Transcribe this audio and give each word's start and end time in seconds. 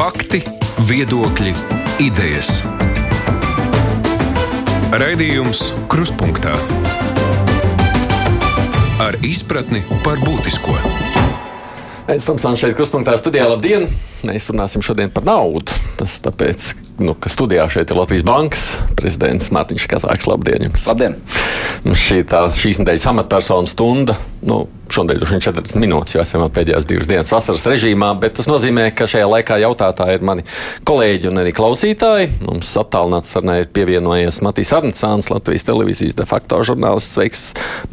Fakti, 0.00 0.38
viedokļi, 0.88 1.50
idejas. 2.00 2.62
Raidījums 4.96 5.60
Krustpunktā 5.92 6.54
ar 9.04 9.18
izpratni 9.20 9.82
par 10.00 10.22
būtisko. 10.24 10.72
Tam 12.08 12.40
sākām 12.40 12.56
šeit 12.56 12.78
krustpunktā 12.80 13.18
studijā. 13.20 13.44
Labdien! 13.52 13.84
Mēs 14.24 14.48
runāsim 14.48 14.80
šodien 14.80 15.12
par 15.12 15.28
naudu. 15.28 15.76
Tas 16.00 16.16
tāpēc, 16.24 16.70
nu, 17.04 17.12
ka 17.12 17.28
studijā 17.28 17.68
šeit 17.68 17.92
ir 17.92 18.00
Latvijas 18.00 18.24
Bankas 18.24 18.64
prezidents 18.96 19.52
Mārtiņš 19.52 19.84
Kazāks. 19.92 20.32
Labdien! 20.32 20.70
Jums. 20.70 20.88
Labdien! 20.88 21.20
Šī 21.80 22.20
tā, 22.28 22.44
šīs 22.52 22.82
nedēļas 22.82 23.08
amatpersonu 23.08 23.70
stunda. 23.70 24.18
Nu, 24.44 24.66
Šodien 24.90 25.20
ir 25.20 25.22
40 25.22 25.78
minūtes, 25.78 26.16
jo 26.16 26.22
esam 26.24 26.42
pēdējās 26.50 26.86
divas 26.90 27.06
dienas 27.06 27.30
vasaras 27.30 27.62
režīmā, 27.70 28.08
bet 28.18 28.34
tas 28.40 28.48
nozīmē, 28.50 28.88
ka 28.98 29.06
šajā 29.10 29.28
laikā 29.30 29.60
jautātāji 29.62 30.18
ir 30.18 30.24
mani 30.26 30.42
kolēģi 30.88 31.30
un 31.30 31.38
arī 31.44 31.52
klausītāji. 31.54 32.32
Mums 32.42 32.72
attālināts 32.80 33.30
sarunā 33.30 33.60
ir 33.60 33.70
pievienojies 33.76 34.42
Matīs 34.42 34.74
Arnēsāns, 34.74 35.30
Latvijas 35.30 35.68
televīzijas 35.68 36.18
de 36.18 36.26
facto 36.26 36.58
žurnālists. 36.66 37.14
Sveiks, 37.14 37.44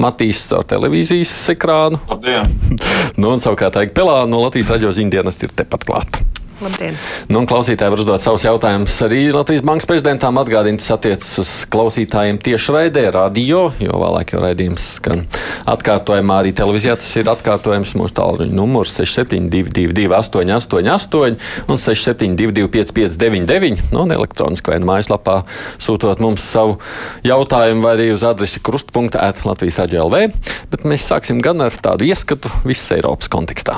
Matīs, 0.01 0.41
caur 0.49 0.65
televīzijas 0.73 1.35
ekrānu. 1.53 2.01
Labdien! 2.09 2.49
nu, 3.21 3.29
un 3.35 3.43
savukārt 3.43 3.77
Aigi 3.83 3.93
Pelā 3.97 4.23
no 4.29 4.41
Latvijas 4.47 4.73
raidījuma 4.73 4.97
Indienas 5.05 5.37
ir 5.45 5.53
tepat 5.53 5.85
klāt. 5.85 6.21
Labdien! 6.57 6.95
Nu, 7.29 7.43
klausītāji 7.45 7.93
var 7.93 8.01
uzdot 8.01 8.23
savus 8.23 8.45
jautājumus 8.47 8.95
arī 9.05 9.19
Latvijas 9.29 9.61
Bankas 9.67 9.85
prezidentam. 9.89 10.39
Atgādīt, 10.41 10.79
tas 10.81 10.95
attiecas 10.95 11.29
uz 11.43 11.51
klausītājiem 11.69 12.39
tieši 12.41 12.73
raidē, 12.73 13.03
radio, 13.13 13.67
jo 13.77 13.99
vēlāk 14.01 14.33
jau 14.33 14.41
raidījums 14.41 14.87
skan 14.97 15.25
atkārtojumā 15.69 16.39
arī 16.41 16.53
televīzijā. 16.57 16.95
Tas 16.97 17.11
ir 17.21 17.29
atkārtojums 17.29 17.93
mūsu 17.99 18.17
tālruņa 18.17 18.57
numurs 18.57 18.95
6722, 18.97 20.07
888 20.17 21.37
un 21.69 21.81
672, 21.83 22.65
559, 22.73 23.85
no 23.93 24.07
elektroniskā 24.17 24.73
vai 24.73 24.81
no 24.81 24.89
mājaslapā 24.89 25.37
sūtot 25.77 26.23
mums 26.25 26.47
savu 26.55 26.79
jautājumu 27.27 27.85
vai 27.85 27.93
arī 27.99 28.09
uz 28.15 28.25
adresi 28.25 28.63
krustpunkta 28.65 29.21
at 29.29 29.45
Latvijas 29.45 29.83
raidījā 29.83 30.09
LV. 30.09 30.25
Bet 30.73 30.89
mēs 30.89 31.05
sāksim 31.11 31.43
gan 31.43 31.61
ar 31.61 31.77
tādu 31.77 32.09
ieskatu 32.09 32.49
visas 32.65 32.97
Eiropas 32.97 33.29
kontekstā. 33.29 33.77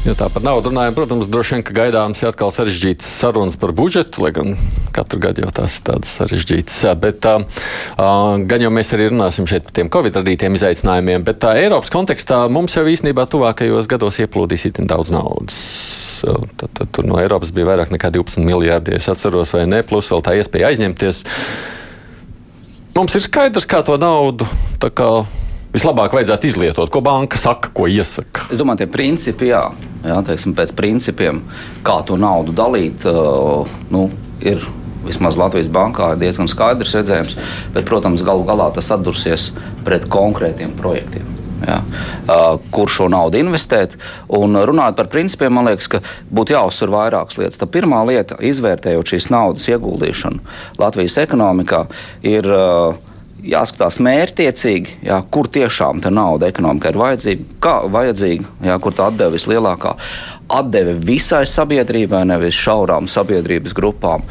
Jo 0.00 0.14
tā 0.16 0.30
par 0.32 0.40
naudu 0.40 0.70
runājam, 0.70 0.94
protams, 0.96 1.26
droši 1.28 1.58
vien, 1.58 1.62
ka 1.66 1.74
gaidāms 1.76 2.22
ir 2.22 2.30
atkal 2.30 2.48
sarežģītas 2.54 3.08
sarunas 3.20 3.58
par 3.60 3.74
budžetu, 3.76 4.22
lai 4.24 4.30
gan 4.32 4.54
katru 4.96 5.20
gadu 5.20 5.42
jau 5.44 5.50
tās 5.58 5.76
ir 5.76 5.84
tādas 5.90 6.14
sarežģītas. 6.16 6.78
Bet 7.02 7.28
uh, 7.28 7.44
gan 8.48 8.64
jau 8.64 8.70
mēs 8.72 8.94
arī 8.96 9.10
runāsim 9.10 9.48
šeit 9.50 9.66
par 9.66 9.74
tiem 9.76 9.90
Covid 9.92 10.16
radītiem 10.22 10.56
izaicinājumiem, 10.56 11.26
bet 11.26 11.42
tā 11.44 11.52
Eiropas 11.60 11.92
kontekstā 11.92 12.46
mums 12.48 12.78
jau 12.78 12.86
īstenībā 12.88 13.26
tuvākajos 13.28 13.90
gados 13.92 14.22
ieplūdīs 14.24 14.70
itin 14.70 14.88
daudz 14.88 15.12
naudas. 15.12 15.60
Tad, 16.24 16.64
tad 16.64 16.88
tur 16.96 17.04
no 17.04 17.20
Eiropas 17.20 17.52
bija 17.52 17.68
vairāk 17.68 17.92
nekā 17.92 18.08
12 18.16 18.40
miljardi, 18.44 18.96
ja 18.96 19.02
es 19.04 19.08
atceros, 19.12 19.52
vai 19.52 19.66
ne, 19.68 19.82
plus 19.84 20.08
vēl 20.12 20.24
tā 20.24 20.36
iespēja 20.40 20.72
aizņemties. 20.72 21.22
Mums 22.96 23.20
ir 23.20 23.28
skaidrs, 23.28 23.68
kā 23.68 23.84
to 23.84 24.00
naudu 24.00 24.48
vislabāk 25.74 26.14
vajadzētu 26.16 26.50
izlietot, 26.50 26.90
ko 26.92 27.02
banka 27.04 27.38
saka, 27.40 27.70
ko 27.74 27.86
iesaka. 27.90 28.48
Es 28.50 28.60
domāju, 28.60 28.82
tie 28.82 28.90
principi, 28.90 29.50
jā, 29.52 29.62
jā 30.04 30.18
teiksim, 30.26 30.54
pēc 30.58 30.74
principiem, 30.78 31.42
kā 31.86 32.00
to 32.06 32.18
naudu 32.20 32.54
dalīt, 32.56 33.06
uh, 33.08 33.68
nu, 33.92 34.08
ir 34.42 34.62
vismaz 35.06 35.38
Latvijas 35.40 35.70
bankā 35.72 36.12
diezgan 36.20 36.50
skaidrs 36.50 36.94
redzējums, 36.98 37.36
bet, 37.74 37.84
protams, 37.88 38.24
galu 38.26 38.44
galā 38.48 38.68
tas 38.74 38.90
atdursies 38.94 39.50
pret 39.86 40.08
konkrētiem 40.10 40.74
projektiem. 40.78 41.36
Ja, 41.60 41.82
uh, 41.84 42.54
kur 42.72 42.88
šo 42.88 43.10
naudu 43.12 43.36
investēt. 43.36 43.98
Un 44.32 44.56
runājot 44.56 44.96
par 44.96 45.10
principiem, 45.12 45.52
man 45.52 45.68
liekas, 45.68 45.90
ka 45.92 45.98
būtu 46.32 46.54
jāuzsver 46.54 46.88
vairākas 46.94 47.36
lietas. 47.36 47.60
Tā 47.60 47.68
pirmā 47.68 47.98
lieta, 48.08 48.38
izvērtējot 48.40 49.12
šīs 49.12 49.28
naudas 49.28 49.68
ieguldīšanu 49.68 50.40
Latvijas 50.80 51.18
ekonomikā, 51.20 51.82
ir 52.24 52.48
uh, 52.48 52.96
jāskatās 53.46 53.98
mērķtiecīgi, 54.04 55.00
jā, 55.06 55.20
kur 55.32 55.48
tiešām 55.52 56.02
tā 56.04 56.12
nauda 56.14 56.50
ekonomikā 56.50 56.92
ir 56.92 57.00
vajadzīga, 57.00 57.46
kā 57.62 57.74
vajadzīga, 57.90 58.54
jā, 58.68 58.78
kur 58.82 58.96
tā 58.96 59.08
atdeve 59.10 59.36
vislielākā. 59.36 59.94
Atdeve 60.50 60.96
visai 61.06 61.44
sabiedrībai, 61.46 62.24
nevis 62.26 62.58
šaurām 62.58 63.06
sabiedrības 63.10 63.74
grupām. 63.76 64.24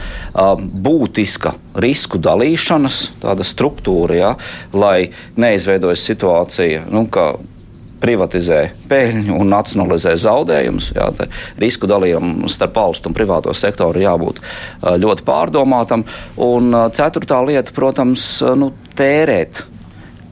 Būtiska 0.89 1.53
risku 1.79 2.19
dalīšanas 2.19 2.99
struktūra, 3.47 4.19
jā, 4.19 4.33
lai 4.75 5.11
neizveidojas 5.39 6.03
situācija, 6.11 6.83
nu, 6.91 7.07
ka 7.11 7.31
privatizē 7.99 8.61
peļņu 8.89 9.37
un 9.39 9.51
nacionalizē 9.53 10.15
zaudējumus. 10.19 10.91
Jā, 10.95 11.09
risku 11.61 11.89
dalījumam 11.89 12.47
starp 12.51 12.77
valstu 12.79 13.11
un 13.11 13.17
privāto 13.17 13.53
sektoru 13.55 14.03
jābūt 14.03 14.43
ļoti 15.03 15.25
pārdomātam. 15.27 16.05
Un 16.43 16.71
ceturtā 16.95 17.41
lieta, 17.47 17.75
protams, 17.75 18.29
nu, 18.59 18.71
tērēt 18.99 19.65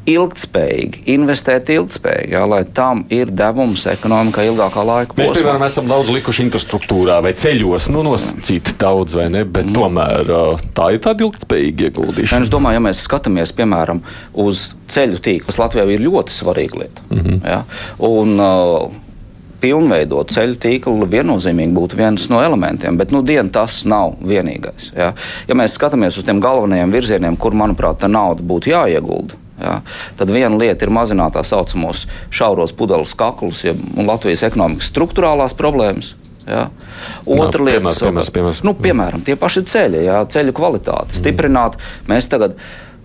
ilgspējīgi, 0.08 1.04
investēt 1.14 1.72
ilgspējīgi, 1.74 2.36
jā, 2.38 2.44
lai 2.48 2.62
tam 2.78 3.04
ir 3.14 3.32
devums 3.34 3.84
ekonomikā 3.92 4.46
ilgākā 4.48 4.86
laika 4.88 5.16
posmā. 5.16 5.26
Mēs, 5.26 5.40
piemēram, 5.42 5.66
esam 5.68 5.90
daudz 5.90 6.12
likuši 6.16 6.46
infrastruktūrā 6.46 7.18
vai 7.26 7.34
ceļos, 7.38 7.90
nu, 7.94 8.04
nosacīti 8.08 8.78
daudz 8.80 9.18
vai 9.20 9.28
ne, 9.34 9.44
bet 9.44 9.68
mm. 9.68 9.76
tomēr 9.76 10.32
tā 10.78 10.92
ir 10.96 11.02
tāda 11.04 11.28
ilgspējīga 11.28 11.90
ieguldīšana. 11.90 12.48
Es 12.48 12.54
domāju, 12.54 12.80
ja 12.80 12.86
mēs 12.88 13.04
skatāmies, 13.08 13.52
piemēram, 13.58 14.00
uz 14.46 14.70
ceļu 14.94 15.20
tīklu, 15.24 15.50
tas 15.52 15.60
Latvijā 15.66 15.90
ir 15.92 16.06
ļoti 16.08 16.36
svarīga 16.36 16.86
lieta. 16.86 17.10
Mm 17.10 17.20
-hmm. 17.26 17.44
jā, 17.44 17.60
un, 18.08 18.40
uh, 18.40 19.04
pilnveidot 19.62 20.32
ceļu 20.34 20.58
tīklu 20.62 21.08
viennozīmīgi 21.10 21.74
būtu 21.76 21.98
viens 22.00 22.28
no 22.32 22.42
elementiem, 22.46 22.98
bet 23.00 23.12
nu, 23.12 23.24
dien, 23.26 23.50
tas 23.54 23.82
nav 23.90 24.16
vienīgais. 24.22 24.92
Ja? 24.96 25.12
ja 25.48 25.58
mēs 25.58 25.78
skatāmies 25.78 26.20
uz 26.20 26.28
tiem 26.28 26.42
galvenajiem 26.44 26.94
virzieniem, 26.94 27.38
kur, 27.42 27.58
manuprāt, 27.58 28.06
nauda 28.08 28.46
būtu 28.46 28.72
jāiegulda, 28.74 29.40
Ja, 29.58 29.80
tad 30.20 30.30
viena 30.30 30.54
lieta 30.54 30.86
ir 30.86 30.94
mazināt 30.94 31.34
tā 31.34 31.42
saucamos 31.48 32.06
šauros 32.30 32.76
pudeles 32.78 33.16
kaklus, 33.18 33.64
ja 33.66 33.74
Latvijas 33.98 34.46
ekonomikas 34.46 34.92
struktūrālās 34.92 35.58
problēmas. 35.58 36.14
Ja. 36.48 36.68
Otra 37.26 37.60
no, 37.60 37.68
lieta, 37.68 37.92
piemērs, 37.92 38.32
piemērs. 38.32 38.64
Nu, 38.64 38.76
piemēram, 38.78 39.24
tie 39.26 39.36
paši 39.40 39.66
ceļi, 39.68 40.04
ja, 40.06 40.22
ceļu 40.32 40.54
kvalitāte, 40.56 41.12
mm. 41.12 41.18
stiprināt. 41.20 41.76
Mēs 42.08 42.30
tagad, 42.32 42.56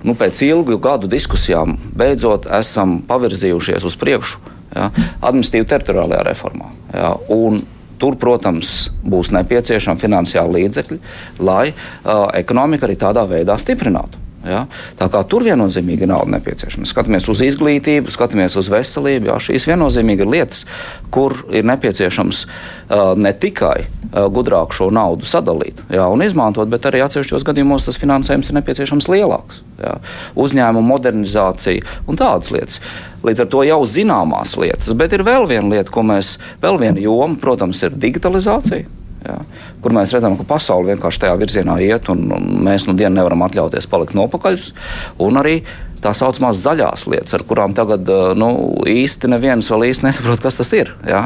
nu, 0.06 0.14
pēc 0.18 0.44
ilgu 0.46 0.76
gadu 0.82 1.10
diskusijām, 1.10 1.74
beidzot 1.98 2.46
esam 2.60 3.00
pavirzījušies 3.08 3.88
uz 3.88 3.98
priekšu 3.98 4.42
ja, 4.76 4.90
administratīvu 5.24 5.70
teritoriālajā 5.72 6.26
reformā. 6.32 6.74
Ja, 6.94 7.14
un, 7.32 7.64
Tur, 8.02 8.16
protams, 8.18 8.88
būs 9.06 9.28
nepieciešami 9.30 10.00
finansiāli 10.02 10.56
līdzekļi, 10.56 10.96
lai 11.46 11.68
uh, 11.70 12.24
ekonomika 12.34 12.88
arī 12.88 12.96
tādā 12.98 13.22
veidā 13.30 13.54
stiprinātu. 13.62 14.18
Ja? 14.46 14.64
Tā 14.98 15.08
kā 15.12 15.22
tur 15.28 15.44
viennozīmīgi 15.46 16.08
nauda 16.10 16.36
nepieciešama. 16.36 16.86
Skatāmies 16.88 17.28
uz 17.30 17.42
izglītību, 17.46 18.12
skatāmies 18.12 18.56
uz 18.58 18.70
veselību. 18.72 19.30
Jā, 19.30 19.38
šīs 19.48 19.66
viennozīmīgi 19.70 20.24
ir 20.24 20.32
lietas, 20.32 20.64
kur 21.14 21.36
ir 21.54 21.66
nepieciešams 21.68 22.42
uh, 22.46 23.12
ne 23.18 23.32
tikai 23.32 23.76
uh, 23.84 24.26
gudrāk 24.32 24.74
šo 24.76 24.90
naudu 24.94 25.28
sadalīt 25.28 25.84
jā, 25.92 26.06
un 26.10 26.24
izmantot, 26.26 26.70
bet 26.72 26.88
arī 26.90 27.04
atsevišķos 27.06 27.46
gadījumos 27.48 27.86
tas 27.86 28.00
finansējums 28.02 28.50
ir 28.50 28.58
nepieciešams 28.58 29.10
lielāks. 29.12 29.62
Jā. 29.82 29.96
Uzņēmuma 30.38 30.92
modernizācija 30.92 32.06
un 32.10 32.18
tādas 32.20 32.52
lietas. 32.54 32.80
Līdz 33.26 33.44
ar 33.44 33.52
to 33.52 33.62
jau 33.66 33.78
zināmās 33.86 34.56
lietas, 34.58 34.90
bet 34.98 35.14
ir 35.14 35.26
vēl 35.26 35.46
viena 35.50 35.76
lieta, 35.76 35.92
ko 35.94 36.02
mēs, 36.06 36.36
vēl 36.62 36.80
viena 36.82 37.02
joma, 37.02 37.38
protams, 37.42 37.82
ir 37.86 37.94
digitalizācija. 38.02 39.01
Ja, 39.22 39.38
kur 39.82 39.94
mēs 39.94 40.12
redzam, 40.14 40.36
ka 40.38 40.48
pasaule 40.48 40.92
vienkārši 40.92 41.24
tajā 41.24 41.38
virzienā 41.38 41.78
iet, 41.84 42.10
un, 42.12 42.26
mēs 42.66 42.88
nu 42.88 42.96
dienu 42.98 43.14
nevaram 43.20 43.46
atļauties 43.46 43.88
palikt 43.90 44.16
nopakaļus. 44.18 44.72
Un 45.22 45.38
arī 45.38 45.60
tā 46.02 46.12
saucamās 46.16 46.60
zaļās 46.62 47.04
lietas, 47.10 47.36
ar 47.36 47.44
kurām 47.46 47.76
tagad 47.78 48.08
nu, 48.38 48.48
īsti 48.90 49.30
neviens 49.30 49.68
vēl 49.70 49.86
īsti 49.90 50.08
nesaprot, 50.08 50.42
kas 50.42 50.58
tas 50.58 50.72
ir. 50.74 50.90
Ja. 51.06 51.24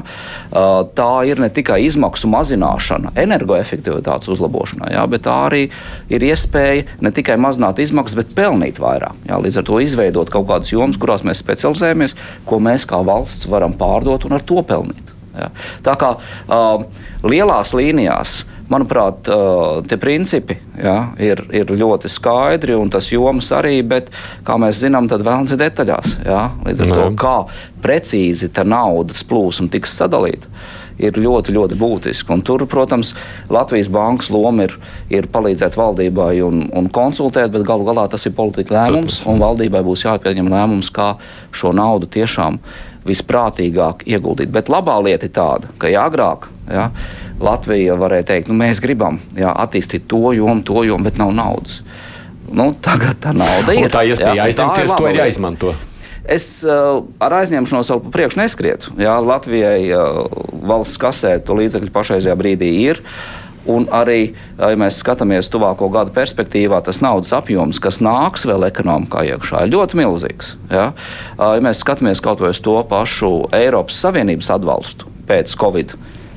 Tā 0.52 1.10
ir 1.28 1.40
ne 1.40 1.48
tikai 1.52 1.80
izmaksu 1.86 2.28
mazināšana, 2.32 3.14
energoefektivitātes 3.24 4.30
uzlabošanā, 4.36 4.92
ja, 4.92 5.06
bet 5.10 5.24
tā 5.26 5.38
arī 5.48 5.64
ir 6.12 6.28
iespēja 6.28 7.00
ne 7.00 7.12
tikai 7.16 7.38
mazināt 7.40 7.80
izmaksas, 7.82 8.20
bet 8.20 8.36
pelnīt 8.36 8.80
vairāk. 8.82 9.16
Ja. 9.30 9.40
Līdz 9.40 9.62
ar 9.62 9.68
to 9.70 9.80
izveidot 9.80 10.32
kaut 10.32 10.48
kādas 10.52 10.72
jomas, 10.74 11.00
kurās 11.00 11.24
mēs 11.26 11.40
specializējamies, 11.44 12.16
ko 12.44 12.60
mēs 12.60 12.88
kā 12.88 13.00
valsts 13.06 13.48
varam 13.48 13.76
pārdot 13.76 14.28
un 14.28 14.36
ar 14.36 14.44
to 14.44 14.60
pelnīt. 14.66 15.15
Ja. 15.36 15.50
Tā 15.86 15.96
kā 16.00 16.14
uh, 16.18 16.84
lielās 17.26 17.74
līnijās 17.76 18.42
Manuprāt, 18.66 19.28
tie 19.86 19.96
principi 20.02 20.56
jā, 20.74 20.96
ir, 21.22 21.44
ir 21.54 21.68
ļoti 21.70 22.10
skaidri 22.10 22.74
un 22.74 22.90
tas 22.90 23.06
jomas 23.12 23.52
arī, 23.54 23.76
bet, 23.86 24.08
kā 24.46 24.56
mēs 24.58 24.80
zinām, 24.80 25.06
tad 25.10 25.22
vēlams 25.26 25.54
ir 25.54 25.60
detaļās. 25.60 26.16
Jā. 26.26 26.40
Līdz 26.66 26.82
ar 26.82 26.90
Nē. 26.90 26.96
to, 26.96 27.04
kā 27.20 27.36
precīzi 27.84 28.50
tā 28.50 28.64
naudas 28.66 29.22
plūsma 29.28 29.70
tiks 29.70 29.94
sadalīta 29.94 30.50
ir 30.98 31.18
ļoti, 31.20 31.52
ļoti 31.52 31.78
būtiski. 31.78 32.32
Un 32.32 32.42
tur, 32.46 32.64
protams, 32.70 33.12
Latvijas 33.52 33.90
bankas 33.92 34.32
loma 34.32 34.66
ir, 34.66 34.74
ir 35.12 35.28
palīdzēt 35.30 35.76
valdībai 35.78 36.32
un, 36.42 36.66
un 36.72 36.90
konsultēt, 36.90 37.52
bet 37.54 37.66
galu 37.68 37.86
galā 37.86 38.08
tas 38.10 38.26
ir 38.26 38.34
politika 38.34 38.78
lēmums, 38.80 39.20
un 39.28 39.42
valdībai 39.42 39.84
būs 39.86 40.06
jāpieņem 40.08 40.50
lēmums, 40.50 40.90
kā 40.96 41.12
šo 41.54 41.74
naudu 41.76 42.08
tiešām 42.16 42.58
visprātīgāk 43.08 44.04
ieguldīt. 44.08 44.52
Bet 44.54 44.70
labā 44.72 44.98
lieta 45.04 45.28
ir 45.28 45.34
tāda, 45.36 45.72
ka 45.80 45.90
ja 45.92 46.06
agrāk 46.10 46.50
ja, 46.70 46.90
Latvija 47.42 47.96
varēja 48.00 48.30
teikt, 48.32 48.50
nu, 48.50 48.58
mēs 48.58 48.80
gribam 48.84 49.20
ja, 49.36 49.52
attīstīt 49.64 50.06
to 50.10 50.32
jomu, 50.36 50.62
to 50.66 50.84
jomu, 50.86 51.06
bet 51.06 51.20
nav 51.20 51.34
naudas. 51.36 51.80
Nu, 52.46 52.70
tagad 52.82 53.18
tā 53.22 53.34
nauda 53.34 53.74
ir. 53.74 53.88
Un 53.88 53.92
tā 53.92 54.06
iespēja 54.06 54.46
aizņemties, 54.46 54.94
to 54.94 55.10
ir 55.10 55.20
jāizmanto. 55.24 55.74
Es 56.26 56.46
uh, 56.66 57.04
ar 57.22 57.36
aizņemšanos 57.40 57.90
vēl 57.92 58.00
priekšu 58.14 58.40
neskrietu. 58.40 58.94
Jā, 58.98 59.14
Latvijai 59.22 59.82
uh, 59.94 60.24
valsts 60.66 60.98
kasē 60.98 61.36
to 61.46 61.54
līdzekļu 61.58 61.92
pašreizajā 61.94 62.34
brīdī 62.38 62.70
ir. 62.82 63.02
Un 63.70 63.88
arī, 63.94 64.34
ja 64.58 64.74
mēs 64.78 65.00
skatāmies 65.02 65.50
tuvāko 65.50 65.88
gadu 65.92 66.14
perspektīvā, 66.14 66.80
tas 66.86 67.00
naudas 67.04 67.32
apjoms, 67.36 67.80
kas 67.82 67.98
nāks 68.04 68.46
vēl 68.46 68.68
ekonomikā 68.68 69.24
iekšā, 69.32 69.64
ir 69.64 69.74
ļoti 69.74 70.00
milzīgs. 70.00 70.54
Ja, 70.70 70.92
ja 71.38 71.64
mēs 71.64 71.82
skatāmies 71.82 72.22
kaut 72.22 72.44
vai 72.44 72.52
uz 72.54 72.62
to 72.62 72.78
pašu 72.88 73.32
Eiropas 73.56 73.98
Savienības 74.04 74.52
atbalstu 74.54 75.10
pēc 75.26 75.56
Covid 75.58 75.96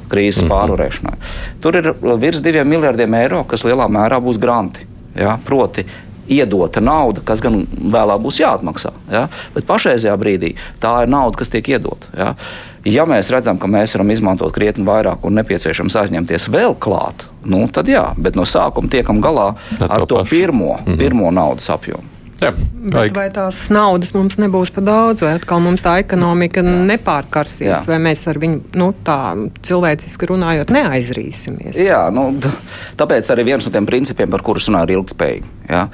krīzes 0.09 0.41
-hmm. 0.43 0.49
pārvarēšanai, 0.49 1.17
tur 1.61 1.75
ir 1.75 1.93
virs 2.17 2.41
diviem 2.41 2.67
miljardiem 2.67 3.13
eiro, 3.13 3.43
kas 3.43 3.63
lielā 3.63 3.85
mērā 3.85 4.17
būs 4.21 4.41
granti. 4.41 4.87
Ja, 5.15 5.37
proti, 5.45 5.85
iedota 6.29 6.81
nauda, 6.81 7.21
kas 7.25 7.41
gan 7.41 7.63
vēlāk 7.67 8.21
būs 8.21 8.39
jāatmaksā. 8.41 8.91
Ja? 9.11 9.27
Bet 9.55 9.67
pašreizajā 9.69 10.15
brīdī 10.21 10.53
tā 10.81 11.03
ir 11.03 11.11
nauda, 11.11 11.37
kas 11.41 11.49
tiek 11.49 11.67
iedota. 11.73 12.11
Ja? 12.17 12.33
Ja 12.87 13.03
mēs 13.09 13.31
redzam, 13.33 13.57
ka 13.59 13.67
mēs 13.67 13.95
varam 13.95 14.11
izmantot 14.13 14.53
krietni 14.55 14.85
vairāk 14.87 15.25
un 15.27 15.35
nepieciešams 15.39 15.97
aizņemties 16.03 16.47
vēl 16.53 16.77
klāt, 16.79 17.27
nu, 17.43 17.65
tad 17.73 17.91
jā, 17.91 18.05
bet 18.17 18.39
no 18.39 18.47
sākuma 18.47 18.91
tiekam 18.91 19.19
galā 19.23 19.51
Bet 19.73 19.89
ar 19.89 20.05
to, 20.05 20.15
to 20.15 20.23
pirmo, 20.29 20.77
mm 20.77 20.85
-hmm. 20.85 20.97
pirmo 20.97 21.31
naudas 21.31 21.69
apjomu. 21.69 22.19
Jā, 22.39 22.53
Bet 22.93 23.11
vai 23.15 23.27
tās 23.35 23.65
naudas 23.73 24.13
mums 24.15 24.37
nebūs 24.39 24.71
par 24.71 24.83
daudz, 24.87 25.23
vai 25.25 25.33
atkal 25.35 25.59
mums 25.59 25.83
tā 25.83 25.97
ekonomika 25.99 26.63
Jā. 26.63 26.75
nepārkarsies, 26.87 27.67
Jā. 27.67 27.87
vai 27.87 27.97
mēs 27.99 28.23
ar 28.31 28.39
viņu 28.39 28.61
nu, 28.79 28.93
tā 29.03 29.49
cilvēciski 29.67 30.29
runājot 30.31 30.71
neaizrīsimies? 30.71 31.75
Jā, 31.75 32.05
nu, 32.15 32.29
tāpēc 32.99 33.31
arī 33.35 33.43
viens 33.51 33.67
no 33.67 33.71
tiem 33.75 33.85
principiem, 33.89 34.31
par 34.31 34.45
kurus 34.45 34.69
runā, 34.71 34.85
ir 34.87 34.95
ilgspēja. 34.95 35.43
Ja? 35.69 35.87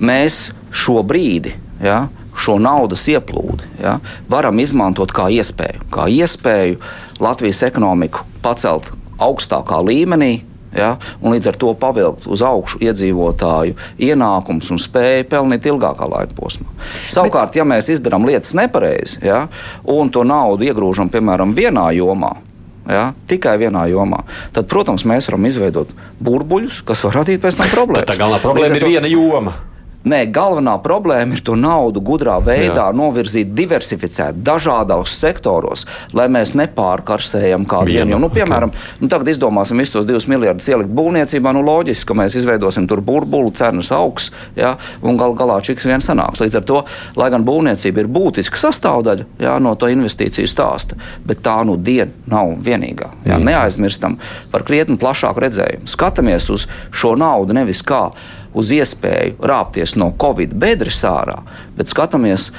Mēs 0.00 0.50
šobrīd. 0.72 1.52
Ja, 1.84 2.06
šo 2.36 2.58
naudas 2.62 3.06
ieplūdi 3.10 3.70
ja, 3.82 3.96
varam 4.30 4.60
izmantot 4.62 5.14
kā 5.16 5.28
iespēju, 5.32 5.88
kā 5.92 6.08
iespēju 6.12 6.80
Latvijas 7.22 7.62
ekonomiku 7.66 8.26
pacelt 8.44 8.92
augstākā 9.22 9.80
līmenī, 9.86 10.34
Ja, 10.76 10.96
un 11.24 11.32
līdz 11.32 11.48
ar 11.48 11.56
to 11.56 11.70
pavilkt 11.78 12.26
uz 12.28 12.42
augšu 12.44 12.82
iedzīvotāju 12.84 13.76
ienākumus 14.02 14.68
un 14.74 14.80
spēju 14.82 15.24
pelnīt 15.30 15.68
ilgākā 15.70 16.08
laika 16.10 16.36
posmā. 16.36 16.68
Savukārt, 17.08 17.54
Bet... 17.54 17.60
ja 17.62 17.64
mēs 17.64 17.88
izdarām 17.94 18.26
lietas 18.28 18.52
nepareizi 18.58 19.22
ja, 19.24 19.46
un 19.88 20.10
to 20.12 20.26
naudu 20.26 20.68
iegrūžam 20.68 21.08
piemēram 21.12 21.54
vienā 21.56 21.86
jomā, 21.96 22.34
ja, 22.92 23.06
tikai 23.30 23.56
vienā 23.62 23.86
jomā, 23.92 24.20
tad, 24.52 24.68
protams, 24.68 25.06
mēs 25.08 25.30
varam 25.30 25.48
izveidot 25.48 25.96
burbuļus, 26.20 26.82
kas 26.84 27.00
var 27.06 27.22
radīt 27.22 27.40
pēc 27.46 27.62
tam 27.62 27.72
problēmas. 27.72 28.10
Tā 28.12 28.20
galvenā 28.20 28.42
problēma 28.44 28.80
ir 28.82 28.88
viena 28.90 29.10
joma. 29.10 29.56
Nē, 30.06 30.20
galvenā 30.30 30.76
problēma 30.84 31.34
ir 31.34 31.40
to 31.42 31.56
naudu 31.58 31.98
gudrā 32.04 32.36
veidā 32.38 32.84
Jā. 32.84 32.94
novirzīt, 32.94 33.50
diversificēt 33.58 34.38
dažādos 34.46 35.10
sektoros, 35.18 35.82
lai 36.14 36.28
mēs 36.30 36.52
nepārkarsējam 36.54 37.64
kādu 37.66 37.90
vienu. 37.90 38.14
Jo, 38.14 38.20
nu, 38.22 38.28
piemēram, 38.30 38.70
okay. 38.70 39.00
nu, 39.02 39.10
tagad 39.10 39.32
izdomāsim 39.32 39.82
visus 39.82 39.96
tos 39.96 40.06
divus 40.06 40.28
miljardus 40.30 40.68
ielikt 40.70 40.92
būvniecībā. 40.94 41.50
Nu, 41.56 41.64
loģiski, 41.66 42.06
ka 42.06 42.18
mēs 42.22 42.38
izveidosim 42.38 42.86
tur 42.86 43.02
burbuli, 43.02 43.50
cenas 43.58 43.90
augs, 43.96 44.30
ja, 44.54 44.76
un 45.02 45.18
gal 45.18 45.34
galā 45.34 45.58
čiks 45.66 45.88
vien 45.90 46.04
sanāks. 46.04 46.44
Līdz 46.44 46.60
ar 46.60 46.70
to, 46.70 46.78
lai 47.18 47.32
gan 47.34 47.42
būvniecība 47.48 48.04
ir 48.04 48.12
būtiska 48.12 48.62
sastāvdaļa 48.62 49.26
ja, 49.42 49.58
no 49.58 49.74
to 49.74 49.90
investīciju 49.90 50.46
stāsta, 50.54 51.00
bet 51.26 51.42
tā 51.42 51.58
nu 51.66 51.74
diena 51.74 52.14
nav 52.30 52.54
vienīgā. 52.62 53.10
Ja. 53.26 53.40
Mm. 53.40 53.50
Neaizmirstam 53.50 54.20
par 54.54 54.62
krietni 54.70 55.00
plašāku 55.02 55.48
redzējumu. 55.48 55.90
Skatāmies 55.90 56.46
uz 56.54 56.70
šo 56.94 57.16
naudu 57.18 57.58
nevis 57.58 57.82
kā 57.82 58.06
uz 58.56 58.72
iespēju 58.72 59.36
rāpties 59.46 59.96
no 60.00 60.12
Covid 60.20 60.54
bedres 60.56 61.02
ārā, 61.06 61.42
bet 61.76 61.92
skatāmies 61.92 62.50